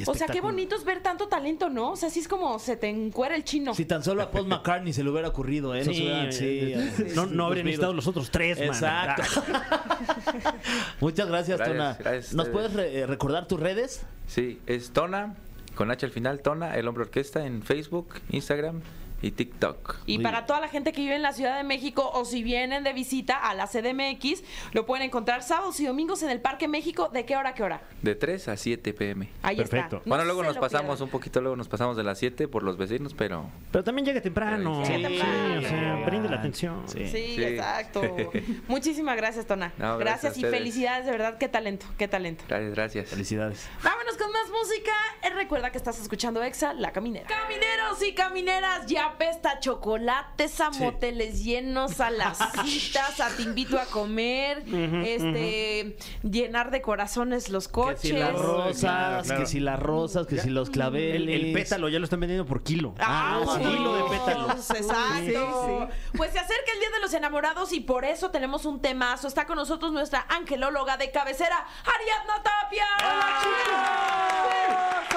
O 0.07 0.14
sea, 0.14 0.27
qué 0.27 0.40
bonito 0.40 0.77
es 0.77 0.85
ver 0.85 1.03
tanto 1.03 1.29
talento, 1.29 1.68
¿no? 1.68 1.92
O 1.92 1.96
sea, 1.96 2.09
así 2.09 2.20
es 2.20 2.29
como 2.29 2.59
se 2.59 2.77
te 2.77 2.88
encuera 2.88 3.37
el 3.37 3.44
chino. 3.44 3.75
Si 3.75 3.85
tan 3.85 4.03
solo 4.03 4.22
a 4.22 4.31
Paul 4.31 4.46
McCartney 4.49 4.92
se 4.92 5.05
le 5.05 5.11
hubiera 5.11 5.29
ocurrido, 5.29 5.75
¿eh? 5.75 5.85
Sí, 5.85 6.09
no, 6.09 6.33
sí, 6.33 6.44
eh, 6.44 6.92
eh, 6.99 7.12
no, 7.14 7.27
no 7.27 7.46
habrían 7.46 7.68
estado 7.68 7.92
los 7.92 8.07
otros 8.07 8.31
tres, 8.31 8.59
man. 8.59 8.68
Exacto. 8.68 9.22
Muchas 11.01 11.29
gracias, 11.29 11.59
Tona. 11.59 11.96
Gracias 11.99 12.35
¿Nos 12.35 12.49
puedes 12.49 12.75
eh, 12.77 13.07
recordar 13.07 13.46
tus 13.49 13.61
redes? 13.61 14.05
Sí, 14.27 14.61
es 14.66 14.90
Tona, 14.90 15.35
con 15.75 15.90
H 15.90 16.07
al 16.07 16.12
final, 16.12 16.40
Tona, 16.40 16.77
el 16.77 16.88
hombre 16.88 17.05
orquesta 17.05 17.46
en 17.46 17.62
Facebook, 17.62 18.14
Instagram 18.31 18.83
y 19.22 19.31
TikTok. 19.31 19.96
Y 20.07 20.16
Muy 20.18 20.24
para 20.24 20.38
bien. 20.40 20.46
toda 20.46 20.61
la 20.61 20.68
gente 20.68 20.92
que 20.92 21.00
vive 21.00 21.16
en 21.16 21.22
la 21.22 21.33
Ciudad 21.33 21.57
de 21.57 21.64
México 21.64 22.11
o 22.14 22.24
si 22.24 22.42
vienen 22.42 22.85
de 22.85 22.92
visita 22.92 23.37
a 23.37 23.55
la 23.55 23.66
CDMX, 23.66 24.42
lo 24.72 24.87
pueden 24.87 25.05
encontrar 25.07 25.42
sábados 25.42 25.81
y 25.81 25.87
domingos 25.87 26.22
en 26.22 26.31
el 26.31 26.40
Parque 26.40 26.68
México. 26.68 27.09
¿De 27.09 27.24
qué 27.24 27.37
hora 27.37 27.50
a 27.50 27.55
qué 27.55 27.62
hora? 27.62 27.83
De 28.02 28.14
3 28.14 28.48
a 28.48 28.57
7 28.57 28.92
pm. 28.92 29.29
Ahí 29.42 29.57
Perfecto. 29.57 29.96
está. 29.96 29.96
No 29.96 30.02
bueno, 30.11 30.24
luego 30.24 30.42
nos 30.42 30.57
pasamos 30.59 30.87
pierdan. 30.96 31.02
un 31.05 31.11
poquito, 31.11 31.40
luego 31.40 31.57
nos 31.57 31.68
pasamos 31.68 31.96
de 31.96 32.02
las 32.05 32.18
7 32.18 32.48
por 32.48 32.62
los 32.62 32.76
vecinos, 32.76 33.14
pero 33.14 33.50
Pero 33.72 33.85
también 33.85 34.05
llega 34.07 34.20
temprano. 34.20 34.85
Sí, 34.85 34.94
Sí, 34.96 35.02
temprano. 35.02 35.59
o 35.59 35.61
sea, 35.62 36.02
brinde 36.07 36.29
la 36.29 36.37
atención. 36.37 36.83
Sí. 36.87 37.07
Sí, 37.09 37.35
Sí. 37.37 37.44
exacto. 37.44 38.02
Muchísimas 38.68 39.16
gracias, 39.16 39.46
Tona. 39.46 39.72
No, 39.79 39.98
gracias 39.98 40.35
gracias 40.35 40.37
y 40.38 40.42
felicidades, 40.57 41.05
de 41.07 41.12
verdad. 41.12 41.38
Qué 41.38 41.48
talento, 41.48 41.87
qué 41.98 42.09
talento. 42.09 42.44
gracias, 42.48 42.74
gracias. 42.74 43.09
Felicidades. 43.09 43.68
Vámonos 43.83 44.16
con 44.16 44.31
más 44.33 44.48
música. 44.50 44.92
Eh, 45.22 45.31
Recuerda 45.37 45.70
que 45.70 45.79
estás 45.79 46.00
escuchando 46.00 46.42
Exa, 46.42 46.72
la 46.72 46.92
caminera. 46.92 47.26
Camineros 47.26 48.02
y 48.02 48.14
camineras, 48.14 48.87
ya 48.87 49.05
apesta 49.06 49.60
chocolates, 49.60 50.60
a 50.60 50.70
moteles 50.70 51.42
llenos, 51.44 52.00
a 52.00 52.10
las 52.10 52.38
citas, 52.64 53.20
a 53.20 53.28
te 53.36 53.42
invito 53.42 53.78
a 53.78 53.84
comer, 53.86 54.62
este, 55.04 55.96
llenar 56.22 56.70
de 56.70 56.82
corazones 56.82 57.48
los 57.48 57.68
Que 57.68 57.72
coches. 57.72 58.00
si 58.00 58.12
las 58.12 58.32
rosas, 58.34 58.80
Claro, 58.80 59.22
claro. 59.24 59.40
que 59.40 59.46
si 59.46 59.60
las 59.60 59.78
rosas, 59.80 60.26
que 60.26 60.38
si 60.38 60.50
los 60.50 60.70
claveles. 60.70 61.16
El, 61.36 61.46
el 61.46 61.52
pétalo 61.52 61.88
ya 61.88 61.98
lo 61.98 62.04
están 62.04 62.20
vendiendo 62.20 62.44
por 62.46 62.62
kilo. 62.62 62.94
Ah, 62.98 63.40
sí. 63.56 63.60
Kilo 63.64 63.96
de 63.96 64.18
pétalos. 64.18 64.70
Exacto. 64.70 65.88
Pues 66.16 66.32
se 66.32 66.38
acerca 66.38 66.72
el 66.72 66.80
Día 66.80 66.90
de 66.90 67.00
los 67.00 67.12
Enamorados 67.14 67.72
y 67.72 67.80
por 67.80 68.04
eso 68.04 68.30
tenemos 68.30 68.64
un 68.66 68.80
temazo. 68.80 69.28
Está 69.28 69.46
con 69.46 69.56
nosotros 69.56 69.92
nuestra 69.92 70.26
angelóloga 70.28 70.96
de 70.96 71.10
cabecera, 71.10 71.64
Ariadna 71.84 72.42
Tapia. 72.42 72.84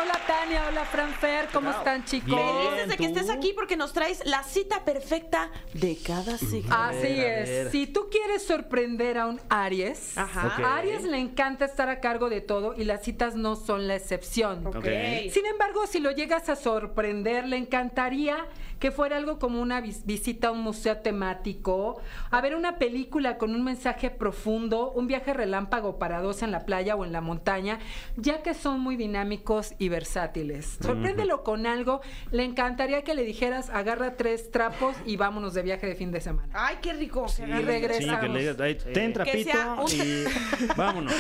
Hola 0.02 0.20
Tania, 0.28 0.64
hola 0.70 0.86
Franfer, 0.86 1.48
¿cómo 1.52 1.70
están 1.72 2.06
chicos? 2.06 2.40
Felices 2.40 2.88
de 2.90 2.98
que 2.98 3.06
estés 3.06 3.30
aquí 3.30 3.54
porque 3.54 3.76
nos 3.80 3.94
traes 3.94 4.24
la 4.26 4.44
cita 4.44 4.84
perfecta 4.84 5.50
de 5.74 5.98
cada 5.98 6.38
signo. 6.38 6.76
Así 6.76 7.08
ver, 7.08 7.50
es. 7.50 7.72
Si 7.72 7.88
tú 7.88 8.10
quieres 8.12 8.44
sorprender 8.44 9.18
a 9.18 9.26
un 9.26 9.40
Aries, 9.50 10.18
Ajá. 10.18 10.54
A 10.58 10.78
Aries 10.78 11.04
le 11.04 11.18
encanta 11.18 11.64
estar 11.64 11.88
a 11.88 12.02
cargo 12.02 12.30
de 12.30 12.42
todo 12.42 12.76
y 12.76 12.84
las 12.84 13.02
citas 13.02 13.36
no 13.36 13.56
son 13.56 13.88
la 13.88 13.96
excepción. 13.96 14.68
Ok. 14.68 14.86
Sin 15.32 15.46
embargo, 15.46 15.88
si 15.88 16.00
lo 16.00 16.12
llegas 16.12 16.50
a 16.50 16.58
sorprender, 16.58 17.48
le 17.48 17.56
encantaría 17.56 18.46
que 18.80 18.92
fuera 18.92 19.18
algo 19.18 19.40
como 19.40 19.62
una 19.62 19.82
vis- 19.82 20.06
visita 20.06 20.48
a 20.48 20.52
un 20.52 20.62
museo 20.62 20.98
temático, 20.98 22.02
a 22.32 22.42
ver 22.42 22.56
una 22.56 22.78
película 22.78 23.38
con 23.38 23.54
un 23.54 23.64
mensaje 23.64 24.10
profundo, 24.10 24.92
un 24.92 25.08
viaje 25.08 25.34
relámpago 25.34 26.00
para 26.00 26.22
dos 26.22 26.42
en 26.44 26.52
la 26.52 26.66
playa 26.66 26.96
o 26.96 27.06
en 27.06 27.12
la 27.12 27.22
montaña, 27.22 27.80
ya 28.16 28.42
que 28.42 28.54
son 28.54 28.80
muy 28.80 28.96
dinámicos 28.96 29.74
y 29.78 29.90
versátiles. 29.90 30.78
Sorpréndelo 30.82 31.44
con 31.44 31.66
algo, 31.68 32.02
le 32.32 32.44
encantaría 32.44 33.04
que 33.04 33.14
le 33.16 33.24
dijeras, 33.24 33.70
agarra 33.70 34.16
tres 34.16 34.50
trapos 34.52 34.96
y 35.06 35.18
vámonos 35.18 35.54
de 35.54 35.62
viaje 35.62 35.86
de 35.88 35.96
fin 35.96 36.12
de 36.12 36.22
semana. 36.22 36.50
Ay, 36.54 36.78
qué 36.82 36.94
rico. 36.94 37.26
Y 37.28 37.32
Sí, 37.32 37.44
regresamos. 37.46 38.20
que 38.22 38.28
le 38.30 38.40
digas, 38.40 38.60
"Ay, 38.60 38.76
ten 38.94 39.14
trapito 39.14 39.58
un- 39.82 39.92
y 39.92 40.24
vámonos. 40.78 41.14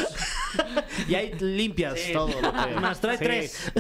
Y 1.07 1.15
ahí 1.15 1.33
limpias 1.39 1.95
todo. 2.13 2.29
lo 2.41 2.51
que- 2.53 2.79
Más 2.79 2.99
trae 3.01 3.17
Sí. 3.17 3.23
tres. 3.23 3.71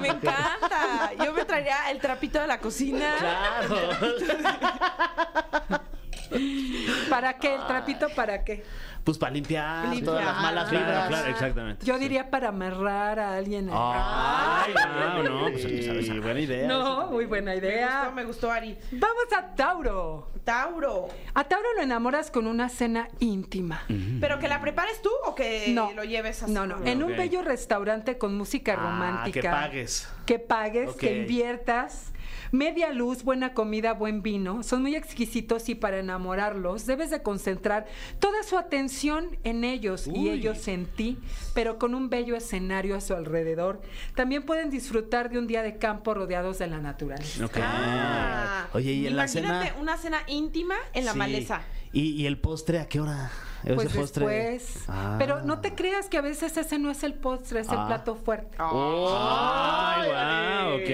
Me 0.00 0.08
encanta. 0.08 1.12
Yo 1.24 1.32
me 1.32 1.44
traería 1.44 1.90
el 1.90 1.98
trapito 1.98 2.40
de 2.40 2.46
la 2.46 2.58
cocina. 2.60 3.14
Claro. 3.18 3.27
¿Para 7.08 7.38
qué? 7.38 7.54
¿El 7.54 7.66
trapito 7.66 8.08
para 8.14 8.44
qué? 8.44 8.62
Pues 9.02 9.16
para 9.16 9.32
limpiar, 9.32 9.84
Limpiar. 9.88 10.04
todas 10.04 10.24
las 10.26 10.42
malas 10.42 10.68
Claro, 10.68 10.84
vibras. 10.84 11.08
claro, 11.08 11.30
exactamente. 11.30 11.86
Yo 11.86 11.98
diría 11.98 12.28
para 12.28 12.48
amarrar 12.48 13.18
a 13.18 13.36
alguien. 13.36 13.70
Ay, 13.72 14.74
Ay, 14.76 15.22
no, 15.22 15.22
no, 15.22 15.50
pues 15.50 15.62
sí, 15.62 15.82
sabes, 15.82 16.22
buena 16.22 16.40
idea. 16.40 16.68
No, 16.68 17.06
muy 17.06 17.24
buena 17.24 17.52
Me 17.52 17.56
gustó, 17.56 17.68
idea. 17.74 18.12
me 18.14 18.24
gustó, 18.24 18.52
Ari. 18.52 18.76
Vamos 18.92 19.24
a 19.36 19.54
Tauro. 19.54 20.30
Tauro. 20.44 21.08
A 21.32 21.44
Tauro 21.44 21.68
lo 21.76 21.82
enamoras 21.82 22.30
con 22.30 22.46
una 22.46 22.68
cena 22.68 23.08
íntima. 23.20 23.82
¿Pero 24.20 24.38
que 24.38 24.48
la 24.48 24.60
prepares 24.60 25.00
tú 25.00 25.10
o 25.24 25.34
que 25.34 25.68
No. 25.70 25.92
lo 25.92 26.04
lleves 26.04 26.42
así? 26.42 26.52
No, 26.52 26.66
no, 26.66 26.84
en 26.84 27.02
un 27.02 27.16
bello 27.16 27.40
restaurante 27.42 28.18
con 28.18 28.36
música 28.36 28.74
Ah, 28.74 28.82
romántica. 28.82 29.40
que 29.40 29.48
pagues. 29.48 30.08
Que 30.26 30.38
pagues, 30.38 30.90
que 30.96 31.20
inviertas. 31.20 32.12
Media 32.52 32.92
luz, 32.92 33.22
buena 33.24 33.52
comida, 33.54 33.92
buen 33.92 34.22
vino. 34.22 34.62
Son 34.62 34.82
muy 34.82 34.96
exquisitos 34.96 35.68
y 35.68 35.74
para 35.74 35.98
enamorarlos 35.98 36.86
debes 36.86 37.10
de 37.10 37.22
concentrar 37.22 37.86
toda 38.18 38.42
su 38.42 38.56
atención 38.56 39.36
en 39.44 39.64
ellos 39.64 40.06
y 40.06 40.30
ellos 40.30 40.66
en 40.68 40.86
ti, 40.86 41.18
pero 41.54 41.78
con 41.78 41.94
un 41.94 42.08
bello 42.10 42.36
escenario 42.36 42.96
a 42.96 43.00
su 43.00 43.14
alrededor. 43.14 43.80
También 44.14 44.44
pueden 44.44 44.70
disfrutar 44.70 45.30
de 45.30 45.38
un 45.38 45.46
día 45.46 45.62
de 45.62 45.76
campo 45.78 46.14
rodeados 46.14 46.58
de 46.58 46.66
la 46.68 46.78
naturaleza. 46.78 47.44
Ok. 47.44 47.58
Ah, 47.62 48.68
Oye, 48.72 48.92
¿y 48.92 49.06
en 49.06 49.16
la 49.16 49.24
imagínate 49.24 49.68
cena? 49.68 49.80
una 49.80 49.96
cena 49.96 50.18
íntima 50.26 50.74
en 50.94 51.04
la 51.04 51.12
Sí. 51.12 51.18
maleza. 51.18 51.62
¿Y, 51.92 52.10
y 52.12 52.26
el 52.26 52.38
postre 52.38 52.78
a 52.80 52.86
qué 52.88 53.00
hora? 53.00 53.30
¿Ese 53.64 53.74
Pues 53.74 53.88
postre? 53.92 54.26
después. 54.26 54.84
Ah. 54.88 55.16
Pero 55.18 55.40
no 55.42 55.60
te 55.60 55.74
creas 55.74 56.08
que 56.08 56.18
a 56.18 56.20
veces 56.22 56.56
ese 56.56 56.78
no 56.78 56.90
es 56.90 57.02
el 57.02 57.14
postre, 57.14 57.60
es 57.60 57.68
el 57.68 57.76
Ah. 57.78 57.86
plato 57.88 58.14
fuerte. 58.14 58.56
Ay, 58.58 60.08
wow, 60.08 60.74
ok. 60.76 60.86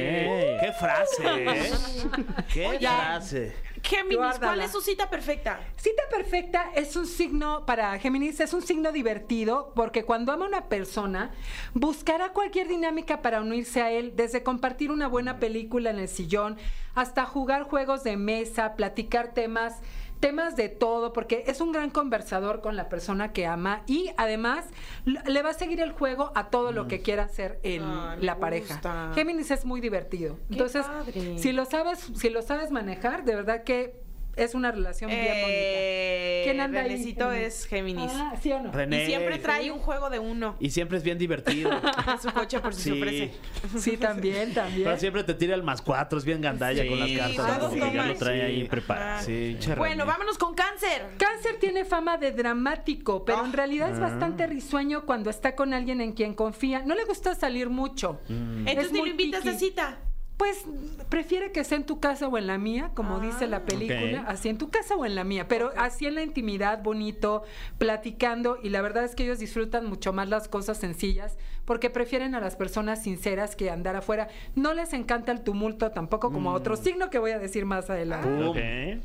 ¡Qué 0.61 0.72
frase! 0.79 1.22
¿eh? 1.27 1.72
¡Qué 2.53 2.66
Oye. 2.66 2.79
frase! 2.88 3.57
Géminis, 3.83 4.38
¿cuál 4.38 4.62
es 4.62 4.72
su 4.72 4.81
cita 4.81 5.11
perfecta? 5.11 5.61
Cita 5.77 6.05
perfecta 6.11 6.70
es 6.74 6.96
un 6.96 7.07
signo, 7.07 7.66
para 7.66 7.98
Géminis, 7.98 8.40
es 8.40 8.55
un 8.55 8.62
signo 8.62 8.92
divertido 8.92 9.72
porque 9.77 10.05
cuando 10.05 10.33
ama 10.33 10.46
a 10.46 10.48
una 10.48 10.68
persona, 10.70 11.33
buscará 11.74 12.31
cualquier 12.31 12.66
dinámica 12.66 13.20
para 13.20 13.42
unirse 13.42 13.83
a 13.83 13.90
él, 13.90 14.14
desde 14.16 14.42
compartir 14.42 14.90
una 14.90 15.07
buena 15.07 15.38
película 15.38 15.90
en 15.90 15.98
el 15.98 16.09
sillón 16.09 16.57
hasta 16.94 17.27
jugar 17.27 17.64
juegos 17.64 18.05
de 18.05 18.16
mesa, 18.16 18.74
platicar 18.74 19.35
temas 19.35 19.81
temas 20.24 20.56
de 20.56 20.70
todo, 20.70 21.12
porque 21.12 21.44
es 21.48 21.60
un 21.60 21.70
gran 21.70 21.90
conversador 21.90 22.62
con 22.62 22.76
la 22.76 22.88
persona 22.88 23.32
que 23.34 23.44
ama 23.44 23.82
y 23.87 24.10
además 24.16 24.64
le 25.04 25.42
va 25.42 25.50
a 25.50 25.52
seguir 25.52 25.80
el 25.82 25.92
juego 25.92 26.32
a 26.34 26.48
todo 26.48 26.72
lo 26.72 26.88
que 26.88 27.02
quiera 27.02 27.24
hacer 27.24 27.60
el- 27.62 27.82
Ay, 27.84 28.16
me 28.20 28.24
la 28.24 28.38
pareja. 28.38 28.72
gusta. 28.74 29.10
Géminis 29.14 29.50
es 29.50 29.66
muy 29.66 29.82
divertido. 29.82 30.38
Entonces, 30.50 30.87
padre. 30.87 31.37
si 31.38 31.52
lo 31.52 31.66
sabes, 31.66 32.10
si 32.14 32.30
lo 32.30 32.40
sabes 32.40 32.70
manejar, 32.70 33.24
de 33.24 33.34
verdad 33.34 33.64
que 33.64 34.02
es 34.37 34.55
una 34.55 34.70
relación 34.73 35.11
bien 35.11 35.23
bonita. 35.23 35.47
Eh, 35.49 36.40
¿Quién 36.44 36.61
anda 36.61 36.81
ahí? 36.81 37.16
Es 37.37 37.66
Géminis. 37.66 38.11
Ah, 38.14 38.35
¿sí 38.42 38.53
o 38.53 38.61
no? 38.61 38.73
René. 38.73 39.03
Y 39.03 39.07
siempre 39.07 39.38
trae 39.38 39.70
un 39.70 39.79
juego 39.79 40.11
de 40.11 40.18
uno 40.18 40.57
Y 40.61 40.70
siempre 40.70 40.99
es 40.99 41.05
bien 41.05 41.18
divertido. 41.18 41.70
su 42.23 42.31
coche 42.33 42.61
por 42.61 42.75
si 42.75 42.83
se 42.83 42.90
Sí. 42.94 43.01
ofrece. 43.01 43.31
Sí, 43.79 43.97
también, 43.97 44.53
también. 44.55 44.85
Pero 44.85 44.99
siempre 44.99 45.25
te 45.25 45.35
tira 45.35 45.55
el 45.55 45.62
más 45.62 45.83
cuatro, 45.83 46.18
es 46.18 46.25
bien 46.25 46.40
gandalla 46.40 46.87
con 46.87 46.99
las 47.01 47.11
cartas. 47.11 47.59
todos 47.59 47.75
ya 47.75 48.07
lo 48.07 48.14
trae 48.14 48.42
ahí 48.42 48.64
preparado. 48.68 49.25
Sí, 49.25 49.57
che, 49.61 49.75
Bueno, 49.75 50.07
vámonos 50.07 50.38
con 50.38 50.55
cáncer. 50.55 51.03
Cáncer 51.18 51.57
tiene 51.61 51.85
fama 51.85 52.16
de 52.18 52.33
dramático, 52.33 53.25
pero 53.25 53.44
en 53.44 53.53
realidad 53.53 53.90
es 53.92 53.99
bastante 54.01 54.47
risueño 54.47 55.05
cuando 55.07 55.31
está 55.31 55.55
con 55.55 55.73
alguien 55.75 56.01
en 56.01 56.12
quien 56.12 56.35
confía. 56.35 56.83
No 56.85 56.94
le 56.94 57.05
gusta 57.05 57.35
salir 57.35 57.68
mucho. 57.70 58.20
Entonces 58.29 58.87
Es 58.87 58.92
ni 58.92 58.99
lo 59.01 59.07
invitas 59.07 59.42
picky. 59.42 59.59
cita. 59.59 59.99
Pues 60.37 60.64
prefiere 61.09 61.53
que 61.53 61.62
sea 61.62 61.79
en 61.79 61.87
tu 61.87 62.01
casa 62.01 62.27
o 62.27 62.37
en 62.37 62.49
la 62.49 62.59
mía, 62.59 62.90
como 62.94 63.20
dice 63.20 63.47
la 63.47 63.64
película, 63.64 64.23
Ok. 64.23 64.29
así 64.29 64.49
en 64.49 64.59
tu 64.59 64.68
casa 64.68 64.97
o 64.97 65.07
en 65.07 65.14
la 65.14 65.23
mía, 65.23 65.47
pero 65.47 65.70
así 65.77 66.07
en 66.07 66.16
la 66.16 66.23
intimidad, 66.23 66.83
bonito, 66.83 67.44
platicando, 67.79 68.59
y 68.61 68.70
la 68.70 68.83
verdad 68.83 69.05
es 69.05 69.14
que 69.14 69.23
ellos 69.23 69.38
disfrutan 69.38 69.87
mucho 69.87 70.12
más 70.12 70.29
las 70.29 70.49
cosas 70.49 70.79
sencillas, 70.79 71.38
porque 71.64 71.88
prefieren 71.88 72.35
a 72.35 72.40
las 72.40 72.57
personas 72.57 73.03
sinceras 73.03 73.55
que 73.55 73.70
andar 73.70 73.94
afuera. 73.94 74.27
No 74.57 74.75
les 74.75 74.92
encanta 74.92 75.31
el 75.31 75.42
tumulto 75.42 75.92
tampoco, 75.92 76.33
como 76.33 76.51
a 76.51 76.55
otro 76.55 76.77
signo 76.77 77.11
que 77.11 77.18
voy 77.18 77.31
a 77.31 77.38
decir 77.38 77.64
más 77.64 77.88
adelante. 77.88 79.01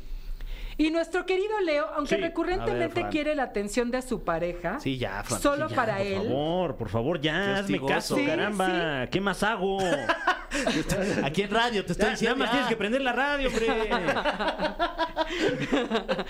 Y 0.76 0.90
nuestro 0.90 1.26
querido 1.26 1.60
Leo, 1.60 1.86
aunque 1.96 2.16
Sí. 2.16 2.20
Recurrentemente 2.20 3.02
ver, 3.02 3.10
quiere 3.10 3.34
la 3.34 3.44
atención 3.44 3.90
de 3.90 4.02
su 4.02 4.22
pareja, 4.24 4.78
Sí, 4.80 4.98
ya, 4.98 5.22
Fran, 5.24 5.40
solo 5.40 5.68
sí, 5.68 5.74
ya, 5.74 5.76
para 5.76 5.96
Por 5.98 6.06
él. 6.06 6.22
favor, 6.22 6.76
por 6.76 6.88
favor, 6.88 7.20
ya 7.20 7.56
hazme 7.58 7.80
caso, 7.84 8.16
Sí, 8.16 8.26
caramba. 8.26 9.06
¿Qué 9.10 9.20
más 9.20 9.42
hago? 9.42 9.78
Aquí 11.24 11.42
en 11.42 11.50
radio 11.50 11.84
te 11.84 11.92
estoy 11.92 12.06
Ya, 12.06 12.10
diciendo. 12.12 12.36
nada 12.36 12.38
más 12.38 12.48
ya. 12.48 12.52
tienes 12.52 12.68
que 12.68 12.76
prender 12.76 13.00
la 13.02 13.12
radio, 13.12 13.48
hombre. 13.48 13.66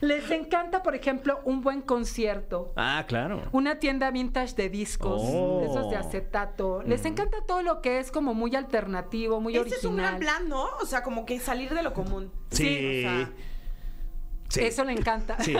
Les 0.00 0.30
encanta, 0.30 0.82
por 0.82 0.94
ejemplo, 0.94 1.40
un 1.44 1.60
buen 1.62 1.82
concierto. 1.82 2.72
ah, 2.76 3.04
claro. 3.06 3.42
Una 3.52 3.78
tienda 3.78 4.10
vintage 4.10 4.54
de 4.54 4.68
discos, 4.68 5.20
Oh. 5.24 5.62
esos 5.64 5.90
de 5.90 5.96
acetato. 5.96 6.82
Les 6.84 7.04
encanta 7.04 7.38
todo 7.46 7.62
lo 7.62 7.80
que 7.80 7.98
es 7.98 8.10
como 8.10 8.34
muy 8.34 8.54
alternativo, 8.56 9.40
muy 9.40 9.54
Ese 9.54 9.60
original. 9.60 9.78
es 9.80 9.84
un 9.86 9.96
gran 9.96 10.18
plan, 10.18 10.48
¿no? 10.48 10.64
O 10.82 10.86
sea, 10.86 11.02
como 11.02 11.24
que 11.26 11.38
salir 11.40 11.72
de 11.74 11.82
lo 11.82 11.92
común. 11.92 12.32
Sí. 12.50 12.66
o 12.66 13.08
sea, 13.08 13.30
Sí. 14.50 14.60
Eso 14.60 14.84
le 14.84 14.92
encanta. 14.92 15.36
Sí. 15.42 15.54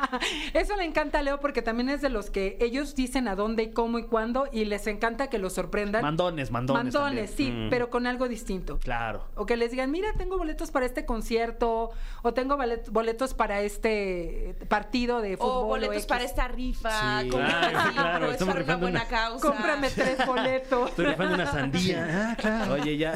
Eso 0.54 0.76
le 0.76 0.84
encanta 0.84 1.18
a 1.18 1.22
Leo 1.22 1.40
porque 1.40 1.62
también 1.62 1.88
es 1.88 2.00
de 2.02 2.10
los 2.10 2.30
que 2.30 2.56
ellos 2.60 2.94
dicen 2.94 3.26
a 3.26 3.34
dónde 3.34 3.64
y 3.64 3.72
cómo 3.72 3.98
y 3.98 4.04
cuándo 4.04 4.46
y 4.52 4.64
les 4.66 4.86
encanta 4.86 5.28
que 5.28 5.38
los 5.38 5.54
sorprendan. 5.54 6.02
Mandones, 6.02 6.50
mandones. 6.50 6.84
Mandones, 6.94 7.30
también. 7.30 7.52
sí, 7.54 7.64
Mm. 7.66 7.70
pero 7.70 7.90
con 7.90 8.06
algo 8.06 8.28
distinto. 8.28 8.78
Claro. 8.80 9.24
O 9.34 9.46
que 9.46 9.56
les 9.56 9.70
digan, 9.70 9.90
mira, 9.90 10.12
tengo 10.16 10.36
boletos 10.38 10.70
para 10.70 10.86
este 10.86 11.04
concierto, 11.06 11.90
o 12.22 12.34
tengo 12.34 12.56
bolet- 12.56 12.88
boletos 12.90 13.32
para 13.34 13.60
este 13.62 14.54
partido 14.68 15.20
de 15.20 15.36
fútbol. 15.36 15.50
O 15.50 15.64
boletos 15.64 15.96
X. 15.96 16.06
para 16.06 16.24
esta 16.24 16.46
rifa. 16.48 17.22
Sí. 17.22 17.28
Claro, 17.30 17.92
claro, 17.94 18.26
es 18.26 18.32
estamos 18.32 18.54
para 18.54 18.64
una 18.66 18.76
buena 18.76 19.00
una- 19.00 19.08
causa. 19.08 19.46
Cómprame 19.48 19.90
tres 19.90 20.26
boletos. 20.26 20.90
Estoy 20.90 21.06
rifando 21.06 21.34
una 21.34 21.46
sandía. 21.50 22.04
Ah, 22.30 22.36
claro. 22.36 22.74
Oye, 22.74 22.96
ya. 22.98 23.14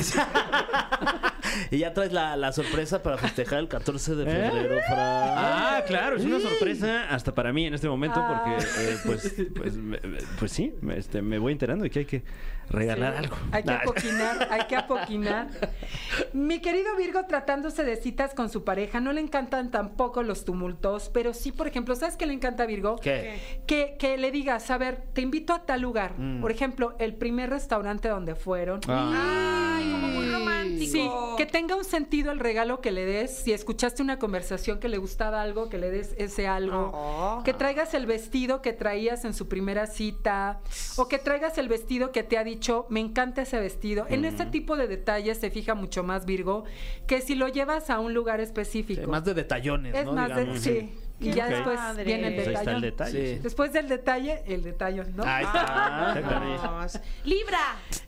Y 1.70 1.78
ya 1.78 1.92
traes 1.92 2.12
la, 2.12 2.36
la 2.36 2.52
sorpresa 2.52 3.02
para 3.02 3.18
festejar 3.18 3.58
el 3.58 3.68
14 3.68 4.14
de 4.16 4.24
febrero, 4.24 4.80
Fran. 4.86 4.98
Ah, 4.98 5.82
claro, 5.86 6.16
es 6.16 6.24
una 6.24 6.40
sorpresa 6.40 7.08
hasta 7.10 7.34
para 7.34 7.52
mí 7.52 7.66
en 7.66 7.74
este 7.74 7.88
momento 7.88 8.24
porque, 8.26 8.50
Ah. 8.64 8.80
eh, 8.80 8.96
pues, 9.04 9.34
pues, 9.54 9.74
me- 9.76 9.98
pues 10.38 10.52
sí, 10.52 10.74
me- 10.80 10.96
este, 10.98 11.22
me 11.22 11.38
voy 11.38 11.52
enterando 11.52 11.84
de 11.84 11.90
que 11.90 11.98
hay 12.00 12.04
que 12.04 12.22
regalar 12.70 13.14
algo. 13.16 13.36
Hay 13.52 13.62
que 13.62 13.70
apoquinar, 13.72 14.48
hay 14.50 14.66
que 14.66 14.76
apoquinar. 14.76 15.48
Mi 16.34 16.60
querido 16.60 16.94
Virgo, 16.96 17.24
tratándose 17.26 17.82
de 17.84 17.96
citas 17.96 18.34
con 18.34 18.50
su 18.50 18.62
pareja, 18.64 19.00
no 19.00 19.12
le 19.12 19.20
encantan 19.22 19.70
tampoco 19.70 20.22
los 20.22 20.44
tumultos, 20.44 21.10
pero 21.12 21.32
sí, 21.32 21.50
por 21.52 21.66
ejemplo, 21.66 21.94
¿sabes 21.96 22.16
qué 22.16 22.26
le 22.26 22.34
encanta 22.34 22.64
a 22.64 22.66
Virgo? 22.66 22.96
¿Qué? 22.96 23.38
Que, 23.66 23.96
que 23.98 24.18
le 24.18 24.30
digas, 24.30 24.70
a 24.70 24.76
ver, 24.78 25.02
te 25.14 25.22
invito 25.22 25.54
a 25.54 25.64
tal 25.64 25.80
lugar. 25.80 26.14
Mm. 26.18 26.40
Por 26.42 26.50
ejemplo, 26.50 26.94
el 26.98 27.14
primer 27.14 27.50
restaurante 27.50 28.08
donde 28.08 28.34
fueron. 28.34 28.80
Ay, 28.86 29.90
como 29.92 30.08
muy 30.08 30.26
romántico. 30.30 30.57
Sí, 30.86 31.10
que 31.36 31.46
tenga 31.46 31.76
un 31.76 31.84
sentido 31.84 32.32
el 32.32 32.38
regalo 32.38 32.80
que 32.80 32.92
le 32.92 33.04
des. 33.04 33.30
Si 33.30 33.52
escuchaste 33.52 34.02
una 34.02 34.18
conversación 34.18 34.78
que 34.78 34.88
le 34.88 34.98
gustaba 34.98 35.42
algo, 35.42 35.68
que 35.68 35.78
le 35.78 35.90
des 35.90 36.14
ese 36.18 36.46
algo. 36.46 36.92
Oh. 36.94 37.42
Que 37.44 37.52
traigas 37.54 37.94
el 37.94 38.06
vestido 38.06 38.62
que 38.62 38.72
traías 38.72 39.24
en 39.24 39.34
su 39.34 39.48
primera 39.48 39.86
cita. 39.86 40.60
O 40.96 41.08
que 41.08 41.18
traigas 41.18 41.58
el 41.58 41.68
vestido 41.68 42.12
que 42.12 42.22
te 42.22 42.38
ha 42.38 42.44
dicho, 42.44 42.86
me 42.88 43.00
encanta 43.00 43.42
ese 43.42 43.58
vestido. 43.58 44.06
En 44.08 44.24
este 44.24 44.46
tipo 44.46 44.76
de 44.76 44.86
detalles 44.86 45.38
se 45.38 45.50
fija 45.50 45.74
mucho 45.74 46.02
más 46.02 46.26
Virgo 46.26 46.64
que 47.06 47.20
si 47.20 47.34
lo 47.34 47.48
llevas 47.48 47.90
a 47.90 48.00
un 48.00 48.14
lugar 48.14 48.40
específico. 48.40 49.00
Sí, 49.00 49.06
más 49.06 49.24
de 49.24 49.34
detallones, 49.34 49.94
es 49.94 50.04
¿no? 50.04 50.12
más 50.12 50.34
de. 50.34 50.58
Sí. 50.58 50.92
Y 51.20 51.32
ya 51.32 51.48
después 51.48 51.80
viene 52.04 52.28
el 52.28 52.34
pues 52.36 52.46
ahí 52.48 52.54
está 52.54 52.70
el 52.72 52.80
detalle. 52.80 53.18
detalle. 53.18 53.34
Sí. 53.36 53.42
Después 53.42 53.72
del 53.72 53.88
detalle, 53.88 54.42
el 54.46 54.62
detalle, 54.62 55.04
¿no? 55.14 55.24
Ahí 55.26 55.44
está. 55.44 56.14
Vamos. 56.62 57.00
Libra. 57.24 57.58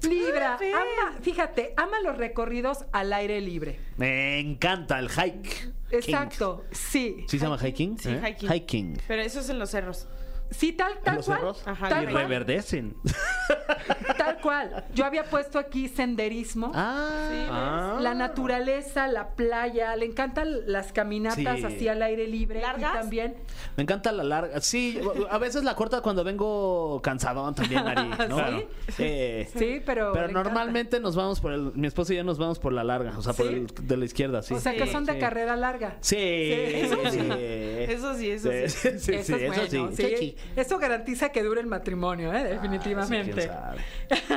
Libra, 0.08 0.58
Fe. 0.58 0.72
ama, 0.72 1.16
fíjate, 1.20 1.74
ama 1.76 2.00
los 2.00 2.16
recorridos 2.16 2.84
al 2.92 3.12
aire 3.12 3.40
libre. 3.40 3.80
Me 3.96 4.38
encanta 4.38 4.98
el 4.98 5.08
hike. 5.10 5.72
Exacto, 5.90 6.64
sí. 6.70 7.24
¿Sí 7.28 7.38
se 7.38 7.44
llama 7.44 7.58
hiking? 7.58 7.98
Sí, 7.98 8.10
¿Eh? 8.10 8.20
hiking. 8.28 8.52
Hiking. 8.52 8.98
Pero 9.08 9.22
eso 9.22 9.40
es 9.40 9.48
en 9.50 9.58
los 9.58 9.70
cerros. 9.70 10.06
Sí, 10.52 10.72
tal, 10.72 10.98
tal 11.04 11.16
los 11.16 11.26
cual. 11.26 11.38
cerros? 11.38 11.62
Ajá, 11.66 11.88
tal, 11.88 12.04
Y 12.04 12.08
y 12.08 12.10
cual 12.12 12.24
reverdecen. 12.24 12.96
tal 14.40 14.42
cual. 14.42 14.84
Yo 14.94 15.04
había 15.04 15.24
puesto 15.24 15.58
aquí 15.58 15.88
senderismo. 15.88 16.72
Ah. 16.74 17.98
La 18.00 18.14
naturaleza, 18.14 19.08
la 19.08 19.28
playa, 19.28 19.94
le 19.96 20.06
encantan 20.06 20.70
las 20.70 20.92
caminatas 20.92 21.58
Sí. 21.58 21.64
así 21.64 21.88
al 21.88 22.02
aire 22.02 22.26
libre. 22.26 22.60
¿Largas? 22.60 22.90
Y 22.94 22.98
también. 22.98 23.34
Me 23.76 23.82
encanta 23.82 24.12
la 24.12 24.24
larga. 24.24 24.60
Sí, 24.60 25.00
a 25.30 25.38
veces 25.38 25.64
la 25.64 25.74
corta 25.74 26.00
cuando 26.00 26.24
vengo 26.24 27.00
cansadón 27.02 27.54
también, 27.54 27.86
Ari. 27.86 28.10
¿no? 28.28 28.38
¿Sí? 28.38 28.66
Sí. 28.96 29.58
Sí, 29.58 29.82
pero. 29.84 30.12
Pero 30.12 30.26
encanta. 30.28 30.32
normalmente 30.32 31.00
nos 31.00 31.16
vamos 31.16 31.40
por 31.40 31.52
el. 31.52 31.72
Mi 31.74 31.86
esposo 31.86 32.12
y 32.12 32.16
yo 32.16 32.24
nos 32.24 32.38
vamos 32.38 32.58
por 32.58 32.72
la 32.72 32.84
larga, 32.84 33.16
o 33.18 33.22
sea, 33.22 33.32
por 33.32 33.46
el 33.46 33.66
de 33.66 33.96
la 33.96 34.04
izquierda, 34.04 34.42
sí. 34.42 34.54
O 34.54 34.60
sea 34.60 34.74
que 34.74 34.86
son 34.86 35.04
de 35.04 35.18
carrera 35.18 35.56
larga. 35.56 35.96
Sí, 36.00 36.16
Eso 36.18 36.96
sí. 37.10 37.18
Eso 37.90 38.14
sí, 38.14 38.30
eso 38.30 38.50
sí. 38.50 38.68
Sí, 38.68 38.78
sí, 38.80 38.88
eso 38.88 38.98
sí, 38.98 39.14
es 39.14 39.30
eso 39.30 39.78
bueno. 39.78 39.96
sí. 39.96 40.04
sí. 40.18 40.36
Eso 40.56 40.78
garantiza 40.78 41.30
que 41.30 41.42
dure 41.42 41.60
el 41.60 41.66
matrimonio, 41.66 42.32
¿eh? 42.32 42.44
definitivamente. 42.44 43.32
quién 43.32 43.48
sabe. 43.48 43.78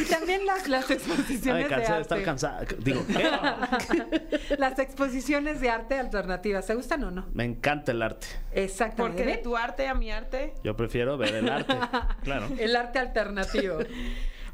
y 0.00 0.04
también 0.04 0.44
las, 0.46 0.68
las 0.68 0.88
Ay, 0.90 0.96
exposiciones 0.96 1.64
de 1.64 1.68
cansado 1.68 1.94
de 1.94 2.00
arte. 2.00 2.02
estar 2.02 2.22
cansada. 2.22 2.64
Digo, 2.78 3.04
¿qué? 3.06 4.56
Las 4.58 4.78
exposiciones 4.78 5.60
de 5.60 5.70
arte 5.70 5.98
alternativas, 5.98 6.66
¿te 6.66 6.74
gustan 6.74 7.04
o 7.04 7.10
no? 7.10 7.26
Me 7.32 7.44
encanta 7.44 7.92
el 7.92 8.02
arte. 8.02 8.26
Exactamente. 8.52 9.18
Porque 9.22 9.36
de 9.36 9.42
tu 9.42 9.56
arte 9.56 9.88
a 9.88 9.94
mi 9.94 10.10
arte. 10.10 10.54
Yo 10.64 10.76
prefiero 10.76 11.16
ver 11.18 11.34
el 11.34 11.48
arte. 11.48 11.74
Claro. 12.22 12.48
El 12.58 12.76
arte 12.76 12.98
alternativo. 12.98 13.78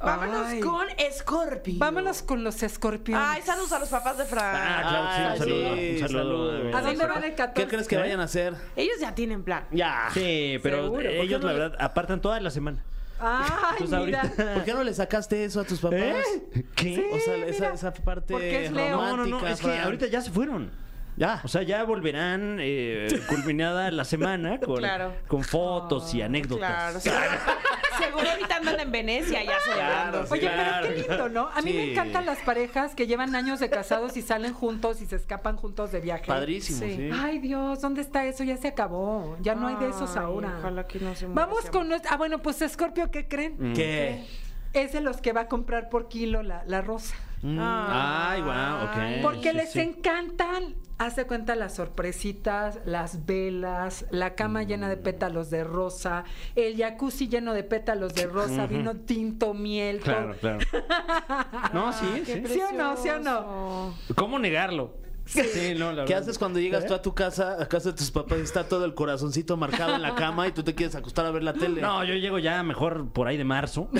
Vámonos 0.01 0.47
Ay. 0.49 0.61
con 0.61 0.87
Scorpio. 1.13 1.75
Vámonos 1.79 2.23
con 2.23 2.45
los 2.45 2.63
escorpiones. 2.63 3.25
Ay, 3.27 3.43
saludos 3.43 3.73
a 3.73 3.79
los 3.79 3.89
papás 3.89 4.19
de 4.19 4.25
Fran. 4.27 4.55
Ah, 4.55 4.81
claro, 4.83 5.07
sí, 5.07 5.21
un 5.23 5.27
Ay, 5.31 5.39
saludo. 5.39 5.75
sí, 5.77 5.91
un 5.93 5.99
saludo. 6.09 6.51
saludos. 6.53 6.75
¿A 6.75 6.81
dónde 6.83 7.07
van 7.07 7.25
el 7.25 7.35
14? 7.35 7.55
¿Qué 7.55 7.69
crees 7.69 7.89
que 7.89 7.95
¿Eh? 7.95 7.99
vayan 8.01 8.21
a 8.21 8.25
hacer? 8.25 8.55
Ellos 8.77 8.97
ya 9.01 9.15
tienen 9.15 9.45
plan. 9.45 9.65
Ya. 9.71 10.09
Sí, 10.13 10.59
pero 10.63 10.77
Seguro, 10.85 10.93
¿por 10.95 11.03
qué 11.03 11.21
ellos, 11.23 11.41
no 11.41 11.47
la 11.47 11.53
verdad, 11.55 11.77
apartan 11.81 12.21
toda 12.21 12.39
la 12.41 12.51
semana. 12.51 12.85
Ay, 13.27 13.77
Entonces, 13.81 14.01
mira. 14.07 14.21
ahorita- 14.23 14.55
¿Por 14.55 14.65
qué 14.65 14.75
no 14.75 14.85
le 14.85 14.95
sacaste 14.95 15.45
eso 15.45 15.61
a 15.61 15.65
tus 15.65 15.81
papás? 15.81 15.99
¿Eh? 16.01 16.65
¿Qué? 16.77 17.11
O 17.13 17.19
sea, 17.19 17.35
Sí, 17.37 17.43
esa, 17.47 17.73
esa 17.73 17.93
parte 17.95 18.33
porque 18.35 18.67
es 18.67 18.73
Leo. 18.73 18.97
No, 18.97 19.03
no, 19.03 19.25
romántica. 19.25 19.41
no, 19.41 19.49
es 19.49 19.61
que 19.61 19.67
Fran. 19.67 19.81
ahorita 19.85 20.07
ya 20.07 20.21
se 20.21 20.31
fueron. 20.31 20.71
Ya. 21.17 21.41
O 21.45 21.49
sea, 21.49 21.63
ya 21.63 21.85
volverán 21.85 22.59
eh, 22.61 23.07
culminada 23.29 23.91
la 23.93 24.05
semana 24.05 24.59
con, 24.59 24.79
Claro. 24.79 25.15
con 25.29 25.45
fotos 25.45 26.13
y 26.13 26.17
Claro. 26.19 26.27
anécdotas. 26.31 27.05
Seguro, 27.99 28.29
ahorita 28.31 28.57
andan 28.57 28.81
en 28.81 28.93
Venecia 28.93 29.43
ya 29.45 29.59
celebrando. 29.65 30.27
sí, 30.27 30.33
Oye, 30.33 30.41
claro. 30.43 30.87
pero 30.89 30.95
qué 30.95 31.09
lindo, 31.09 31.29
¿no? 31.29 31.49
A 31.55 31.63
mí 31.63 31.73
me 31.73 31.91
encantan 31.93 32.27
las 32.27 32.39
parejas 32.39 32.95
que 32.95 33.07
llevan 33.07 33.35
años 33.35 33.61
de 33.61 33.69
casados 33.71 34.17
y 34.17 34.23
salen 34.23 34.53
juntos 34.55 35.01
y 35.03 35.07
se 35.07 35.17
escapan 35.17 35.57
juntos 35.57 35.93
de 35.93 36.01
viaje. 36.01 36.27
Padrísimo, 36.27 36.79
Sí. 36.81 36.97
sí. 36.97 37.11
Ay, 37.13 37.39
Dios, 37.39 37.81
¿dónde 37.81 38.01
está 38.03 38.25
eso? 38.27 38.45
Ya 38.45 38.57
se 38.57 38.69
acabó. 38.69 39.37
Ya 39.41 39.55
no 39.55 39.67
hay 39.69 39.77
de 39.77 39.89
esos 39.89 40.17
ahora. 40.17 40.57
ojalá 40.59 40.87
que 40.87 40.99
no 41.01 41.15
se 41.15 41.27
muera 41.27 41.47
Vamos 41.47 41.65
con 41.71 41.89
nuestra... 41.89 42.13
Ah, 42.13 42.17
bueno, 42.17 42.39
pues 42.41 42.65
Scorpio, 42.69 43.11
¿qué 43.11 43.27
creen? 43.29 43.57
Mm. 43.59 43.73
¿Qué? 43.75 44.25
Es 44.73 44.93
de 44.93 45.01
los 45.01 45.19
que 45.19 45.33
va 45.33 45.43
a 45.43 45.49
comprar 45.49 45.89
por 45.89 46.09
kilo 46.09 46.43
la, 46.43 46.65
la 46.67 46.81
rosa. 46.83 47.15
Mm. 47.43 47.59
Ay, 47.61 48.41
guau, 48.43 48.85
ok. 48.85 49.23
Porque 49.23 49.51
sí, 49.51 49.57
les 49.57 49.73
sí. 49.73 49.81
encantan, 49.81 50.75
hace 50.99 51.27
cuenta, 51.27 51.57
las 51.57 51.75
sorpresitas, 51.75 52.79
las 52.85 53.27
velas, 53.27 54.07
la 54.11 54.35
cama 54.35 54.63
llena 54.63 54.89
de 54.89 54.97
pétalos 54.97 55.51
de 55.51 55.65
rosa, 55.65 56.25
el 56.55 56.77
jacuzzi 56.77 57.29
lleno 57.29 57.55
de 57.55 57.65
pétalos 57.65 58.15
de 58.15 58.27
rosa, 58.27 58.67
vino 58.67 58.95
tinto, 58.97 59.55
miel. 59.55 60.01
Claro, 60.01 60.35
todo. 60.35 60.59
claro. 60.59 60.59
No, 61.73 61.93
sí, 61.93 62.07
sí. 62.25 62.43
¿Sí 62.47 62.61
o 62.61 62.73
no? 62.73 62.97
¿Sí 62.97 63.09
o 63.09 63.19
no? 63.19 63.95
¿Cómo 64.15 64.39
negarlo? 64.39 64.93
Sí, 65.27 65.75
no, 65.79 65.93
la 65.93 66.05
¿Qué 66.05 66.13
verdad. 66.13 66.29
haces 66.29 66.39
cuando 66.39 66.61
llegas 66.61 66.85
¿Eh? 66.85 66.89
tú 66.89 66.95
a 66.95 67.01
tu 67.03 67.15
casa, 67.15 67.57
a 67.61 67.67
casa 67.67 67.91
de 67.91 67.97
tus 67.97 68.11
papás 68.11 68.39
y 68.39 68.43
está 68.43 68.69
todo 68.69 68.85
el 68.85 68.95
corazoncito 68.95 69.57
marcado 69.57 69.95
en 69.95 70.03
la 70.03 70.15
cama 70.15 70.47
y 70.47 70.53
tú 70.53 70.63
te 70.63 70.75
quieres 70.75 70.95
acostar 70.95 71.25
a 71.25 71.31
ver 71.31 71.43
la 71.43 71.55
tele? 71.55 71.81
No, 71.81 72.05
yo 72.05 72.15
llego 72.15 72.39
ya 72.39 72.63
mejor 72.63 73.09
por 73.09 73.27
ahí 73.27 73.37
de 73.39 73.45
marzo. 73.45 73.89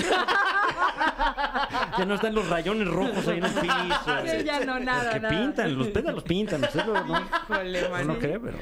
ya 1.97 2.05
no 2.05 2.15
están 2.15 2.35
los 2.35 2.47
rayones 2.49 2.87
rojos 2.87 3.27
ahí 3.27 3.37
en 3.37 3.45
el 3.45 3.51
piso. 3.51 4.43
Ya 4.45 4.59
no, 4.65 4.79
nada, 4.79 5.13
Que 5.13 5.19
nada. 5.19 5.29
pintan, 5.39 5.77
los 5.77 5.87
pétalos 5.87 6.23
pintan. 6.23 6.63
Usted 6.63 6.85
no, 6.85 7.03
no, 7.05 7.21
Híjole, 7.49 7.81
no, 7.83 7.89
maní. 7.89 8.07
no 8.07 8.19
cree, 8.19 8.39
pero. 8.39 8.57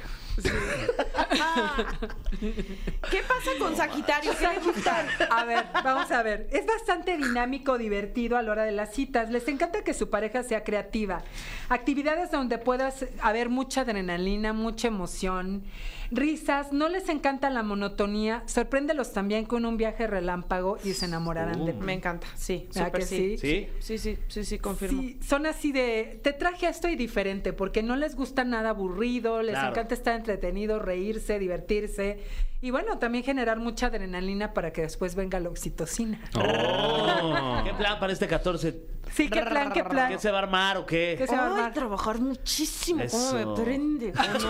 ¿Qué 3.10 3.22
pasa 3.28 3.52
con 3.60 3.76
Sagitario? 3.76 4.32
¿Qué 4.38 4.48
le 4.48 4.60
gusta? 4.66 5.06
A 5.30 5.46
ver, 5.46 5.66
vamos 5.84 6.12
a 6.12 6.24
ver. 6.24 6.48
Es 6.52 6.66
bastante 6.66 7.18
dinámico, 7.18 7.78
divertido 7.78 8.38
a 8.38 8.42
la 8.42 8.52
hora 8.52 8.64
de 8.64 8.72
las 8.72 8.94
citas. 8.94 9.30
Les 9.30 9.48
encanta 9.48 9.84
que 9.84 9.94
su 9.94 10.10
pareja 10.10 10.44
sea 10.44 10.64
creativa. 10.64 11.22
Actividades 11.70 12.32
donde 12.32 12.58
puedas 12.58 13.06
haber 13.22 13.50
mucha 13.50 13.82
adrenalina, 13.82 14.54
mucha 14.54 14.88
emoción, 14.88 15.64
risas. 16.12 16.72
No 16.74 16.90
les 16.90 17.10
encanta 17.10 17.50
la 17.50 17.64
monotonía. 17.64 18.44
Sorpréndelos 18.46 19.14
también 19.14 19.46
con 19.46 19.66
un 19.66 19.78
viaje 19.78 20.08
relámpago 20.08 20.78
y 20.84 20.94
se 20.94 21.06
enamorarán 21.06 21.66
de 21.66 21.74
Me 21.74 21.94
encanta, 21.94 22.28
sí, 22.36 22.68
¿Verdad 22.74 22.86
súper 22.88 23.00
que 23.02 23.06
sí. 23.08 23.38
sí? 23.38 23.70
Sí, 23.80 23.98
sí, 23.98 24.18
sí, 24.28 24.44
sí, 24.44 24.60
confirmo. 24.60 25.02
Sí, 25.02 25.20
son 25.26 25.46
así 25.46 25.72
de, 25.72 26.20
te 26.24 26.34
traje 26.34 26.68
esto 26.68 26.88
y 26.88 26.96
diferente, 26.96 27.54
porque 27.54 27.84
no 27.84 27.96
les 27.96 28.16
gusta 28.16 28.44
nada 28.44 28.70
aburrido, 28.70 29.42
les 29.42 29.54
Claro. 29.54 29.70
encanta 29.72 29.94
estar 29.94 30.16
entretenido, 30.24 30.80
reírse, 30.80 31.38
divertirse 31.38 32.20
y 32.62 32.72
bueno, 32.72 32.98
también 32.98 33.26
generar 33.26 33.60
mucha 33.60 33.88
adrenalina 33.88 34.54
para 34.54 34.72
que 34.72 34.84
después 34.84 35.16
venga 35.16 35.38
la 35.42 35.50
oxitocina. 35.50 36.22
Oh. 36.36 37.62
¿Qué 37.66 37.74
plan 37.74 38.00
para 38.00 38.14
este 38.14 38.28
14? 38.28 38.93
Sí, 39.14 39.30
qué 39.30 39.42
plan, 39.42 39.72
qué 39.72 39.84
plan. 39.84 40.12
¿Qué 40.12 40.18
se 40.18 40.32
va 40.32 40.40
a 40.40 40.42
armar 40.44 40.78
o 40.78 40.86
qué? 40.86 41.16
¿Qué 41.18 41.28
se 41.28 41.36
va 41.36 41.44
a 41.44 41.46
Ay, 41.48 41.52
armar? 41.54 41.74
trabajar 41.74 42.20
muchísimo, 42.20 43.04
cómo 43.10 43.34
me 43.34 43.64
prende. 43.64 44.12
cómo 44.14 44.40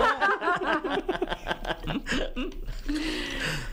no. 2.37 2.49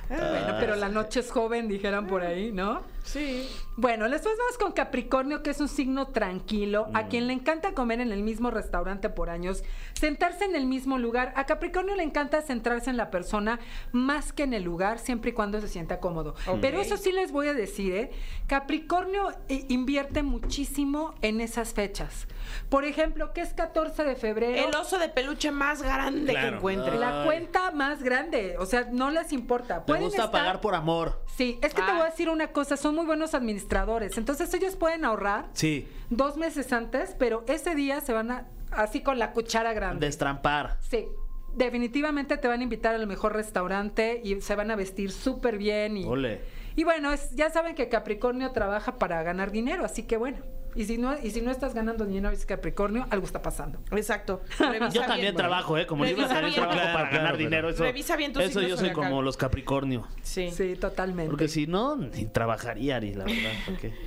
Bueno, 0.08 0.56
pero 0.58 0.74
la 0.76 0.88
noche 0.88 1.20
es 1.20 1.30
joven, 1.30 1.68
dijeran 1.68 2.06
por 2.08 2.22
ahí, 2.22 2.50
¿no? 2.52 2.82
Sí. 3.04 3.48
Bueno, 3.76 4.08
después 4.10 4.34
vamos 4.36 4.58
con 4.58 4.72
Capricornio, 4.72 5.42
que 5.42 5.50
es 5.50 5.60
un 5.60 5.68
signo 5.68 6.08
tranquilo, 6.08 6.88
a 6.94 7.06
quien 7.06 7.26
le 7.28 7.32
encanta 7.32 7.72
comer 7.72 8.00
en 8.00 8.12
el 8.12 8.22
mismo 8.22 8.50
restaurante 8.50 9.08
por 9.08 9.30
años, 9.30 9.62
sentarse 9.94 10.44
en 10.44 10.54
el 10.56 10.66
mismo 10.66 10.98
lugar. 10.98 11.32
A 11.36 11.46
Capricornio 11.46 11.94
le 11.94 12.02
encanta 12.02 12.42
centrarse 12.42 12.90
en 12.90 12.96
la 12.96 13.10
persona 13.10 13.60
más 13.92 14.32
que 14.32 14.42
en 14.42 14.52
el 14.52 14.64
lugar, 14.64 14.98
siempre 14.98 15.30
y 15.30 15.34
cuando 15.34 15.60
se 15.60 15.68
sienta 15.68 16.00
cómodo. 16.00 16.34
Pero 16.60 16.80
eso 16.80 16.96
sí 16.96 17.12
les 17.12 17.30
voy 17.32 17.46
a 17.48 17.54
decir, 17.54 17.94
¿eh? 17.94 18.10
Capricornio 18.48 19.30
eh, 19.48 19.64
invierte 19.68 20.22
muchísimo 20.22 20.79
en 21.22 21.40
esas 21.40 21.72
fechas. 21.74 22.26
Por 22.68 22.84
ejemplo, 22.84 23.32
que 23.32 23.40
es 23.42 23.52
14 23.54 24.02
de 24.04 24.16
febrero. 24.16 24.68
El 24.68 24.74
oso 24.74 24.98
de 24.98 25.08
peluche 25.08 25.50
más 25.52 25.82
grande 25.82 26.32
que 26.32 26.38
Claro. 26.40 26.56
encuentre. 26.56 26.98
La 26.98 27.22
cuenta 27.24 27.70
más 27.70 28.02
grande, 28.02 28.56
o 28.58 28.66
sea, 28.66 28.88
no 28.90 29.10
les 29.10 29.32
importa. 29.32 29.80
Te 29.80 29.86
Pueden 29.86 30.04
gusta 30.04 30.24
estar- 30.24 30.32
pagar 30.40 30.60
por 30.60 30.74
amor. 30.74 31.22
Sí, 31.36 31.58
es 31.62 31.74
que 31.74 31.82
te 31.82 31.90
Ah. 31.90 31.94
voy 31.94 32.02
a 32.02 32.10
decir 32.10 32.28
una 32.28 32.48
cosa, 32.48 32.76
son 32.76 32.94
muy 32.94 33.06
buenos 33.06 33.34
administradores, 33.34 34.16
entonces 34.18 34.52
ellos 34.54 34.76
pueden 34.76 35.04
ahorrar 35.04 35.46
Sí. 35.52 35.86
dos 36.08 36.36
meses 36.36 36.72
antes, 36.72 37.14
pero 37.18 37.44
ese 37.46 37.74
día 37.74 38.00
se 38.00 38.12
van 38.12 38.30
a, 38.30 38.46
así 38.72 39.00
con 39.02 39.18
la 39.18 39.32
cuchara 39.32 39.72
grande. 39.72 40.06
Destrampar. 40.06 40.78
Sí, 40.80 41.06
definitivamente 41.54 42.36
te 42.36 42.48
van 42.48 42.60
a 42.60 42.62
invitar 42.62 42.94
al 42.94 43.06
mejor 43.06 43.34
restaurante 43.34 44.20
y 44.24 44.40
se 44.40 44.54
van 44.56 44.70
a 44.70 44.76
vestir 44.76 45.10
súper 45.12 45.58
bien. 45.58 45.96
Y, 45.96 46.04
Ole. 46.04 46.40
y 46.76 46.84
bueno, 46.84 47.12
es, 47.12 47.34
ya 47.34 47.50
saben 47.50 47.74
que 47.74 47.88
Capricornio 47.88 48.50
trabaja 48.52 48.96
para 48.98 49.22
ganar 49.22 49.50
dinero, 49.50 49.84
así 49.84 50.04
que 50.04 50.16
bueno. 50.16 50.38
Y 50.74 50.84
si 50.84 50.98
no, 50.98 51.16
y 51.20 51.30
si 51.30 51.40
no 51.40 51.50
estás 51.50 51.74
ganando 51.74 52.04
dinero, 52.04 52.28
eres 52.28 52.46
Capricornio, 52.46 53.06
algo 53.10 53.26
está 53.26 53.42
pasando. 53.42 53.80
Exacto. 53.90 54.42
Revisa 54.58 54.88
Yo 54.90 55.00
también 55.02 55.20
bien. 55.20 55.36
trabajo, 55.36 55.76
¿eh? 55.78 55.86
Como 55.86 56.04
Revisa 56.04 56.22
libro 56.22 56.34
también 56.34 56.54
trabajo 56.54 56.78
Claro, 56.80 56.98
para 56.98 57.10
ganar 57.10 57.36
dinero. 57.36 57.70
Eso, 57.70 57.82
Revisa 57.82 58.16
bien 58.16 58.32
tu 58.32 58.40
Eso 58.40 58.60
yo 58.62 58.76
soy 58.76 58.92
como 58.92 59.22
los 59.22 59.36
Capricornio. 59.36 60.06
Sí. 60.22 60.50
Sí, 60.50 60.74
totalmente. 60.76 61.30
Porque 61.30 61.48
si 61.48 61.66
no, 61.66 61.96
ni 61.96 62.26
trabajaría, 62.26 62.96
Ari, 62.96 63.14
la 63.14 63.24
verdad. 63.24 63.52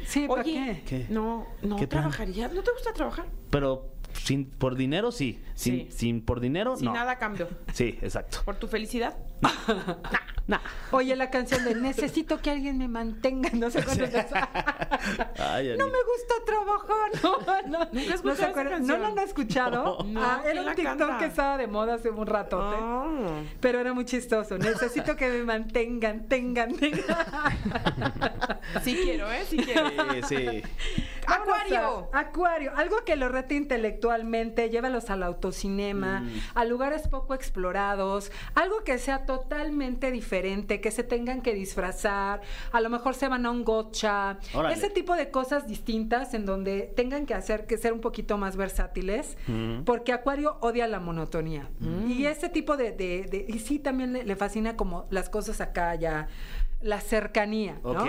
Sí, 0.05 0.27
¿para 0.27 0.41
Oye, 0.41 0.83
qué? 0.85 1.05
¿Qué? 1.05 1.05
no, 1.09 1.47
no 1.61 1.75
trabajarías. 1.87 2.53
¿No 2.53 2.63
te 2.63 2.71
gusta 2.71 2.93
trabajar? 2.93 3.25
Pero 3.49 3.92
sin, 4.13 4.45
por 4.49 4.75
dinero, 4.75 5.11
sí. 5.11 5.41
Sin, 5.55 5.73
Sí. 5.73 5.87
sin 5.91 6.21
por 6.25 6.39
dinero, 6.39 6.75
Sin 6.75 6.85
no. 6.85 6.93
nada 6.93 7.17
cambio. 7.19 7.47
Sí, 7.73 7.97
exacto. 8.01 8.39
¿Por 8.45 8.55
tu 8.55 8.67
felicidad? 8.67 9.15
Nah. 10.45 10.59
Oye, 10.91 11.15
la 11.15 11.29
canción 11.29 11.63
de 11.63 11.73
Necesito 11.73 12.41
que 12.41 12.49
alguien 12.51 12.77
me 12.77 12.89
mantenga, 12.89 13.49
no 13.53 13.69
sé 13.69 13.81
cuándo. 13.81 14.03
Ay. 15.39 15.73
No 15.77 15.85
me 15.87 15.99
gusta 16.03 16.35
trabajar. 16.45 16.93
No, 17.23 17.37
no. 17.67 17.79
¿No, 17.93 17.99
escuchado 18.01 18.35
se 18.35 18.43
acuerdan? 18.45 18.85
¿No 18.85 18.97
la 18.97 19.07
han 19.07 19.19
escuchado? 19.19 20.03
No. 20.03 20.21
Ah, 20.21 20.39
¿quién 20.43 20.57
era 20.57 20.69
un 20.69 20.75
TikTok 20.75 20.97
canta? 20.97 21.17
que 21.19 21.25
estaba 21.25 21.57
de 21.57 21.67
moda 21.67 21.93
hace 21.95 22.09
un 22.09 22.25
ratote. 22.27 22.75
Ah. 22.77 23.41
Pero 23.61 23.79
era 23.79 23.93
muy 23.93 24.03
chistoso. 24.03 24.57
Necesito 24.57 25.15
que 25.15 25.29
me 25.29 25.43
mantengan, 25.43 26.27
tengan, 26.27 26.75
tengan. 26.75 27.03
Sí 28.83 28.95
quiero, 29.03 29.31
¿eh? 29.31 29.45
Sí 29.47 29.57
quiero. 29.57 29.89
Sí, 30.27 30.37
sí. 30.37 30.63
Acuario. 31.25 32.09
a- 32.11 32.19
Acuario. 32.19 32.71
Algo 32.75 33.03
que 33.05 33.15
lo 33.15 33.29
rete 33.29 33.55
intelectualmente, 34.03 34.69
llévalos 34.69 35.09
al 35.09 35.23
autocinema, 35.23 36.21
Mm. 36.21 36.29
a 36.55 36.65
lugares 36.65 37.07
poco 37.07 37.33
explorados, 37.33 38.31
algo 38.55 38.83
que 38.83 38.97
sea 38.97 39.25
totalmente 39.25 40.11
diferente, 40.11 40.81
que 40.81 40.91
se 40.91 41.03
tengan 41.03 41.41
que 41.41 41.53
disfrazar, 41.53 42.41
a 42.71 42.81
lo 42.81 42.89
mejor 42.89 43.15
se 43.15 43.27
van 43.27 43.45
a 43.45 43.51
un 43.51 43.63
gotcha, 43.63 44.37
Órale. 44.53 44.75
ese 44.75 44.89
tipo 44.89 45.15
de 45.15 45.29
cosas 45.31 45.67
distintas 45.67 46.33
en 46.33 46.45
donde 46.45 46.91
tengan 46.95 47.25
que 47.25 47.33
hacer 47.33 47.65
que 47.65 47.77
ser 47.77 47.93
un 47.93 48.01
poquito 48.01 48.37
más 48.37 48.55
versátiles, 48.57 49.37
Mm. 49.47 49.83
porque 49.85 50.11
Acuario 50.13 50.57
odia 50.61 50.87
la 50.87 50.99
monotonía. 50.99 51.69
Y 52.07 52.25
ese 52.25 52.49
tipo 52.49 52.77
de, 52.77 52.91
de- 52.91 53.23
de- 53.23 53.45
y 53.47 53.59
sí 53.59 53.79
también 53.79 54.13
le, 54.13 54.23
le 54.23 54.35
fascina 54.35 54.75
como 54.75 55.05
las 55.09 55.29
cosas 55.29 55.61
acá 55.61 55.95
ya, 55.95 56.27
la 56.81 56.99
cercanía, 56.99 57.79
¿no? 57.83 57.91
Ok. 58.03 58.07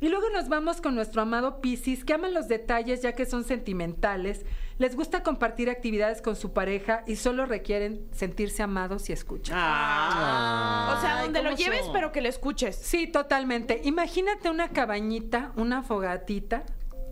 Y 0.00 0.08
luego 0.08 0.28
nos 0.30 0.48
vamos 0.48 0.80
con 0.80 0.94
nuestro 0.94 1.22
amado 1.22 1.60
Piscis, 1.60 2.04
que 2.04 2.12
aman 2.14 2.34
los 2.34 2.48
detalles 2.48 3.00
ya 3.00 3.12
que 3.12 3.24
son 3.24 3.44
sentimentales, 3.44 4.44
les 4.78 4.96
gusta 4.96 5.22
compartir 5.22 5.70
actividades 5.70 6.20
con 6.20 6.34
su 6.36 6.52
pareja 6.52 7.02
y 7.06 7.16
solo 7.16 7.46
requieren 7.46 8.06
sentirse 8.12 8.62
amados 8.62 9.08
y 9.08 9.12
escuchados. 9.12 9.62
Ah. 9.64 10.96
o 10.96 11.00
sea, 11.00 11.22
donde 11.22 11.42
lo 11.42 11.50
¿cómo 11.50 11.58
lleves, 11.62 11.84
son? 11.84 11.92
pero 11.92 12.10
que 12.12 12.20
lo 12.20 12.28
escuches. 12.28 12.74
Sí, 12.76 13.06
totalmente. 13.06 13.80
Imagínate 13.84 14.50
una 14.50 14.68
cabañita, 14.70 15.52
una 15.56 15.82
fogatita, 15.82 16.64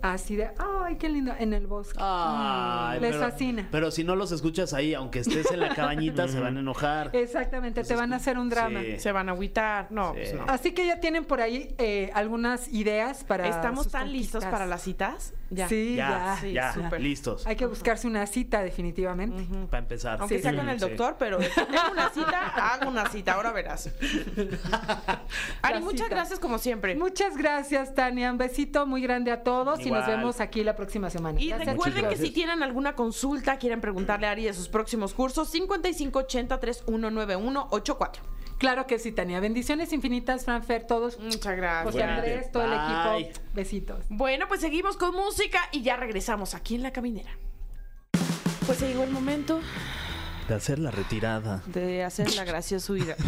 así 0.02 0.34
de, 0.34 0.50
ay, 0.58 0.96
qué 0.96 1.08
lindo, 1.08 1.32
en 1.38 1.54
el 1.54 1.68
bosque. 1.68 1.98
Ay, 2.00 2.98
Les 3.00 3.12
pero- 3.12 3.22
fascina. 3.30 3.68
Pero 3.70 3.90
si 3.92 4.02
no 4.02 4.16
los 4.16 4.32
escuchas 4.32 4.72
ahí, 4.74 4.94
aunque 4.94 5.20
estés 5.20 5.50
en 5.52 5.60
la 5.60 5.74
cabañita, 5.74 6.26
se 6.26 6.40
van 6.40 6.56
a 6.56 6.60
enojar. 6.60 7.10
Exactamente, 7.14 7.84
te 7.84 7.94
van 7.94 8.12
a 8.12 8.16
hacer 8.16 8.38
un 8.38 8.48
drama. 8.48 8.80
Sí. 8.80 8.98
Se 8.98 9.12
van 9.12 9.28
a 9.28 9.32
agüitar. 9.32 9.86
No, 9.90 10.14
pues 10.14 10.34
no. 10.34 10.44
Así 10.48 10.72
que 10.72 10.84
ya 10.86 10.98
tienen 10.98 11.24
por 11.24 11.40
ahí 11.40 11.74
eh, 11.78 12.10
algunas 12.14 12.72
ideas 12.72 13.22
para. 13.22 13.46
¿Estamos 13.48 13.84
sus 13.84 13.92
tan 13.92 14.10
listos 14.12 14.44
para 14.44 14.66
las 14.66 14.82
citas? 14.82 15.32
Ya. 15.55 15.68
Sí, 15.68 15.96
Ya, 15.96 16.09
ya. 16.09 16.36
sí, 16.40 16.53
ya, 16.53 16.72
súper. 16.72 17.00
listos. 17.00 17.46
Hay 17.46 17.57
que 17.57 17.66
buscarse 17.66 18.07
una 18.07 18.26
cita, 18.26 18.62
definitivamente. 18.62 19.44
Para 19.68 19.82
empezar. 19.82 20.18
Aunque 20.20 20.36
Sí. 20.38 20.42
sea 20.42 20.57
con 20.57 20.66
el 20.68 20.80
Sí. 20.80 20.86
doctor, 20.88 21.16
pero 21.18 21.42
si 21.42 21.48
tengo 21.50 21.92
una 21.92 22.09
cita, 22.11 22.46
hago 22.72 22.88
una 22.88 23.09
cita, 23.11 23.32
ahora 23.34 23.53
verás. 23.53 23.90
Ari, 25.62 25.80
muchas 25.80 26.09
gracias 26.09 26.38
como 26.38 26.57
siempre. 26.59 26.94
Muchas 26.96 27.36
gracias, 27.36 27.94
Tania. 27.94 28.32
Un 28.32 28.38
besito 28.38 28.86
muy 28.86 29.03
grande 29.03 29.30
a 29.30 29.42
todos 29.42 29.84
y 29.84 29.90
nos 29.90 30.07
vemos 30.07 30.40
aquí 30.40 30.64
la 30.64 30.74
próxima 30.74 31.11
semana. 31.11 31.38
Y 31.40 31.48
Gracias. 31.48 31.68
recuerden 31.68 32.09
que 32.09 32.16
si 32.16 32.30
tienen 32.30 32.62
alguna 32.62 32.94
consulta, 32.94 33.59
quieren 33.59 33.80
preguntarle 33.82 34.26
a 34.26 34.30
Ari 34.30 34.44
de 34.44 34.55
sus 34.55 34.68
próximos 34.68 35.12
cursos, 35.12 35.50
5580-319184. 35.53 38.20
Claro 38.62 38.86
que 38.86 39.00
sí, 39.00 39.10
Tania. 39.10 39.40
Bendiciones 39.40 39.92
infinitas, 39.92 40.44
Franfer, 40.44 40.86
todos. 40.86 41.18
Muchas 41.18 41.56
gracias. 41.56 41.82
José 41.92 42.04
Andrés, 42.04 42.52
todo 42.52 42.62
el 42.62 42.70
Bye. 42.70 43.22
equipo. 43.24 43.40
Besitos. 43.54 44.04
Bueno, 44.08 44.46
pues 44.46 44.60
seguimos 44.60 44.96
con 44.96 45.16
música 45.16 45.58
y 45.72 45.82
ya 45.82 45.96
regresamos 45.96 46.54
aquí 46.54 46.76
en 46.76 46.82
La 46.84 46.92
Caminera. 46.92 47.32
Pues 48.64 48.78
se 48.78 48.86
llegó 48.86 49.02
el 49.02 49.10
momento 49.10 49.58
De 50.46 50.54
hacer 50.54 50.78
la 50.78 50.92
retirada. 50.92 51.60
de 51.66 52.04
hacer 52.04 52.32
la 52.36 52.44
graciosa 52.44 52.92
huida. 52.92 53.16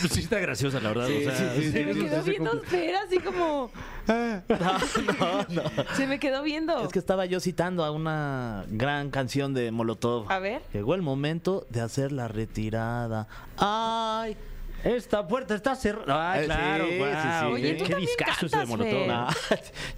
Pues 0.00 0.12
sí 0.12 0.20
está 0.20 0.38
graciosa, 0.38 0.80
la 0.80 0.88
verdad. 0.90 1.06
Sí, 1.06 1.26
o 1.26 1.30
sea, 1.30 1.54
sí, 1.54 1.62
sí, 1.62 1.72
Se 1.72 1.84
me 1.84 1.94
quedó 1.94 2.22
viendo 2.22 2.60
Fer 2.62 2.96
así 2.96 3.18
como... 3.18 3.70
Se 5.96 6.06
me 6.06 6.18
quedó 6.18 6.42
viendo. 6.42 6.84
Es 6.84 6.92
que 6.92 6.98
estaba 6.98 7.26
yo 7.26 7.40
citando 7.40 7.84
a 7.84 7.90
una 7.90 8.64
gran 8.68 9.10
canción 9.10 9.54
de 9.54 9.70
Molotov. 9.70 10.30
A 10.30 10.38
ver. 10.38 10.62
Llegó 10.72 10.94
el 10.94 11.02
momento 11.02 11.66
de 11.70 11.80
hacer 11.80 12.12
la 12.12 12.28
retirada. 12.28 13.28
Ay. 13.56 14.36
Esta 14.82 15.26
puerta 15.28 15.54
está 15.54 15.76
cerrada. 15.76 16.32
Ah, 16.32 16.42
claro, 16.42 16.86
sí, 16.88 16.96
guau. 16.96 17.10
sí, 17.12 17.28
sí. 17.40 17.46
Oye, 17.46 17.74
tú 17.74 17.84
Qué 17.84 17.90
también 17.90 18.08
discazo 18.08 18.46
ese 18.46 18.56
de 18.56 18.62
cantas, 18.62 18.68
Molotov. 18.68 19.06
No, 19.06 19.28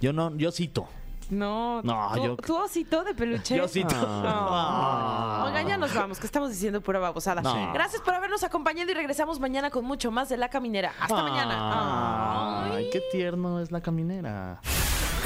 yo 0.01 0.13
no, 0.13 0.35
yo 0.37 0.51
cito. 0.51 0.89
No, 1.33 1.81
No, 1.81 2.11
tú, 2.15 2.23
yo- 2.23 2.35
tú 2.37 2.55
osito 2.57 3.03
de 3.03 3.13
peluche. 3.13 3.57
Yo 3.57 3.67
cito. 3.67 3.95
No. 3.95 5.45
Oigan, 5.45 5.67
ya 5.67 5.77
nos 5.77 5.93
vamos, 5.93 6.19
que 6.19 6.25
estamos 6.25 6.49
diciendo 6.49 6.81
pura 6.81 6.99
babosada. 6.99 7.41
No. 7.41 7.73
Gracias 7.73 8.01
por 8.01 8.13
habernos 8.13 8.43
acompañado 8.43 8.91
y 8.91 8.93
regresamos 8.93 9.39
mañana 9.39 9.69
con 9.69 9.85
mucho 9.85 10.11
más 10.11 10.29
de 10.29 10.37
La 10.37 10.49
Caminera. 10.49 10.93
Hasta 10.99 11.23
mañana. 11.23 12.73
Ay, 12.75 12.89
qué 12.91 13.01
tierno 13.11 13.59
es 13.59 13.71
la 13.71 13.81
caminera. 13.81 14.59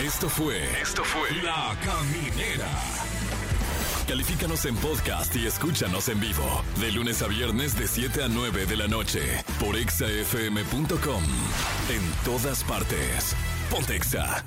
Esto 0.03 0.29
fue. 0.29 0.63
Esto 0.81 1.03
fue. 1.03 1.31
La 1.43 1.75
Caminera. 1.83 2.67
Califícanos 4.07 4.65
en 4.65 4.75
podcast 4.77 5.35
y 5.35 5.45
escúchanos 5.47 6.07
en 6.07 6.19
vivo. 6.19 6.61
De 6.79 6.91
lunes 6.91 7.21
a 7.21 7.27
viernes, 7.27 7.77
de 7.77 7.87
7 7.87 8.23
a 8.23 8.27
9 8.29 8.65
de 8.65 8.77
la 8.77 8.87
noche. 8.87 9.43
Por 9.59 9.75
exafm.com. 9.75 11.23
En 11.89 12.13
todas 12.23 12.63
partes. 12.63 13.35
Pontexa. 13.69 14.45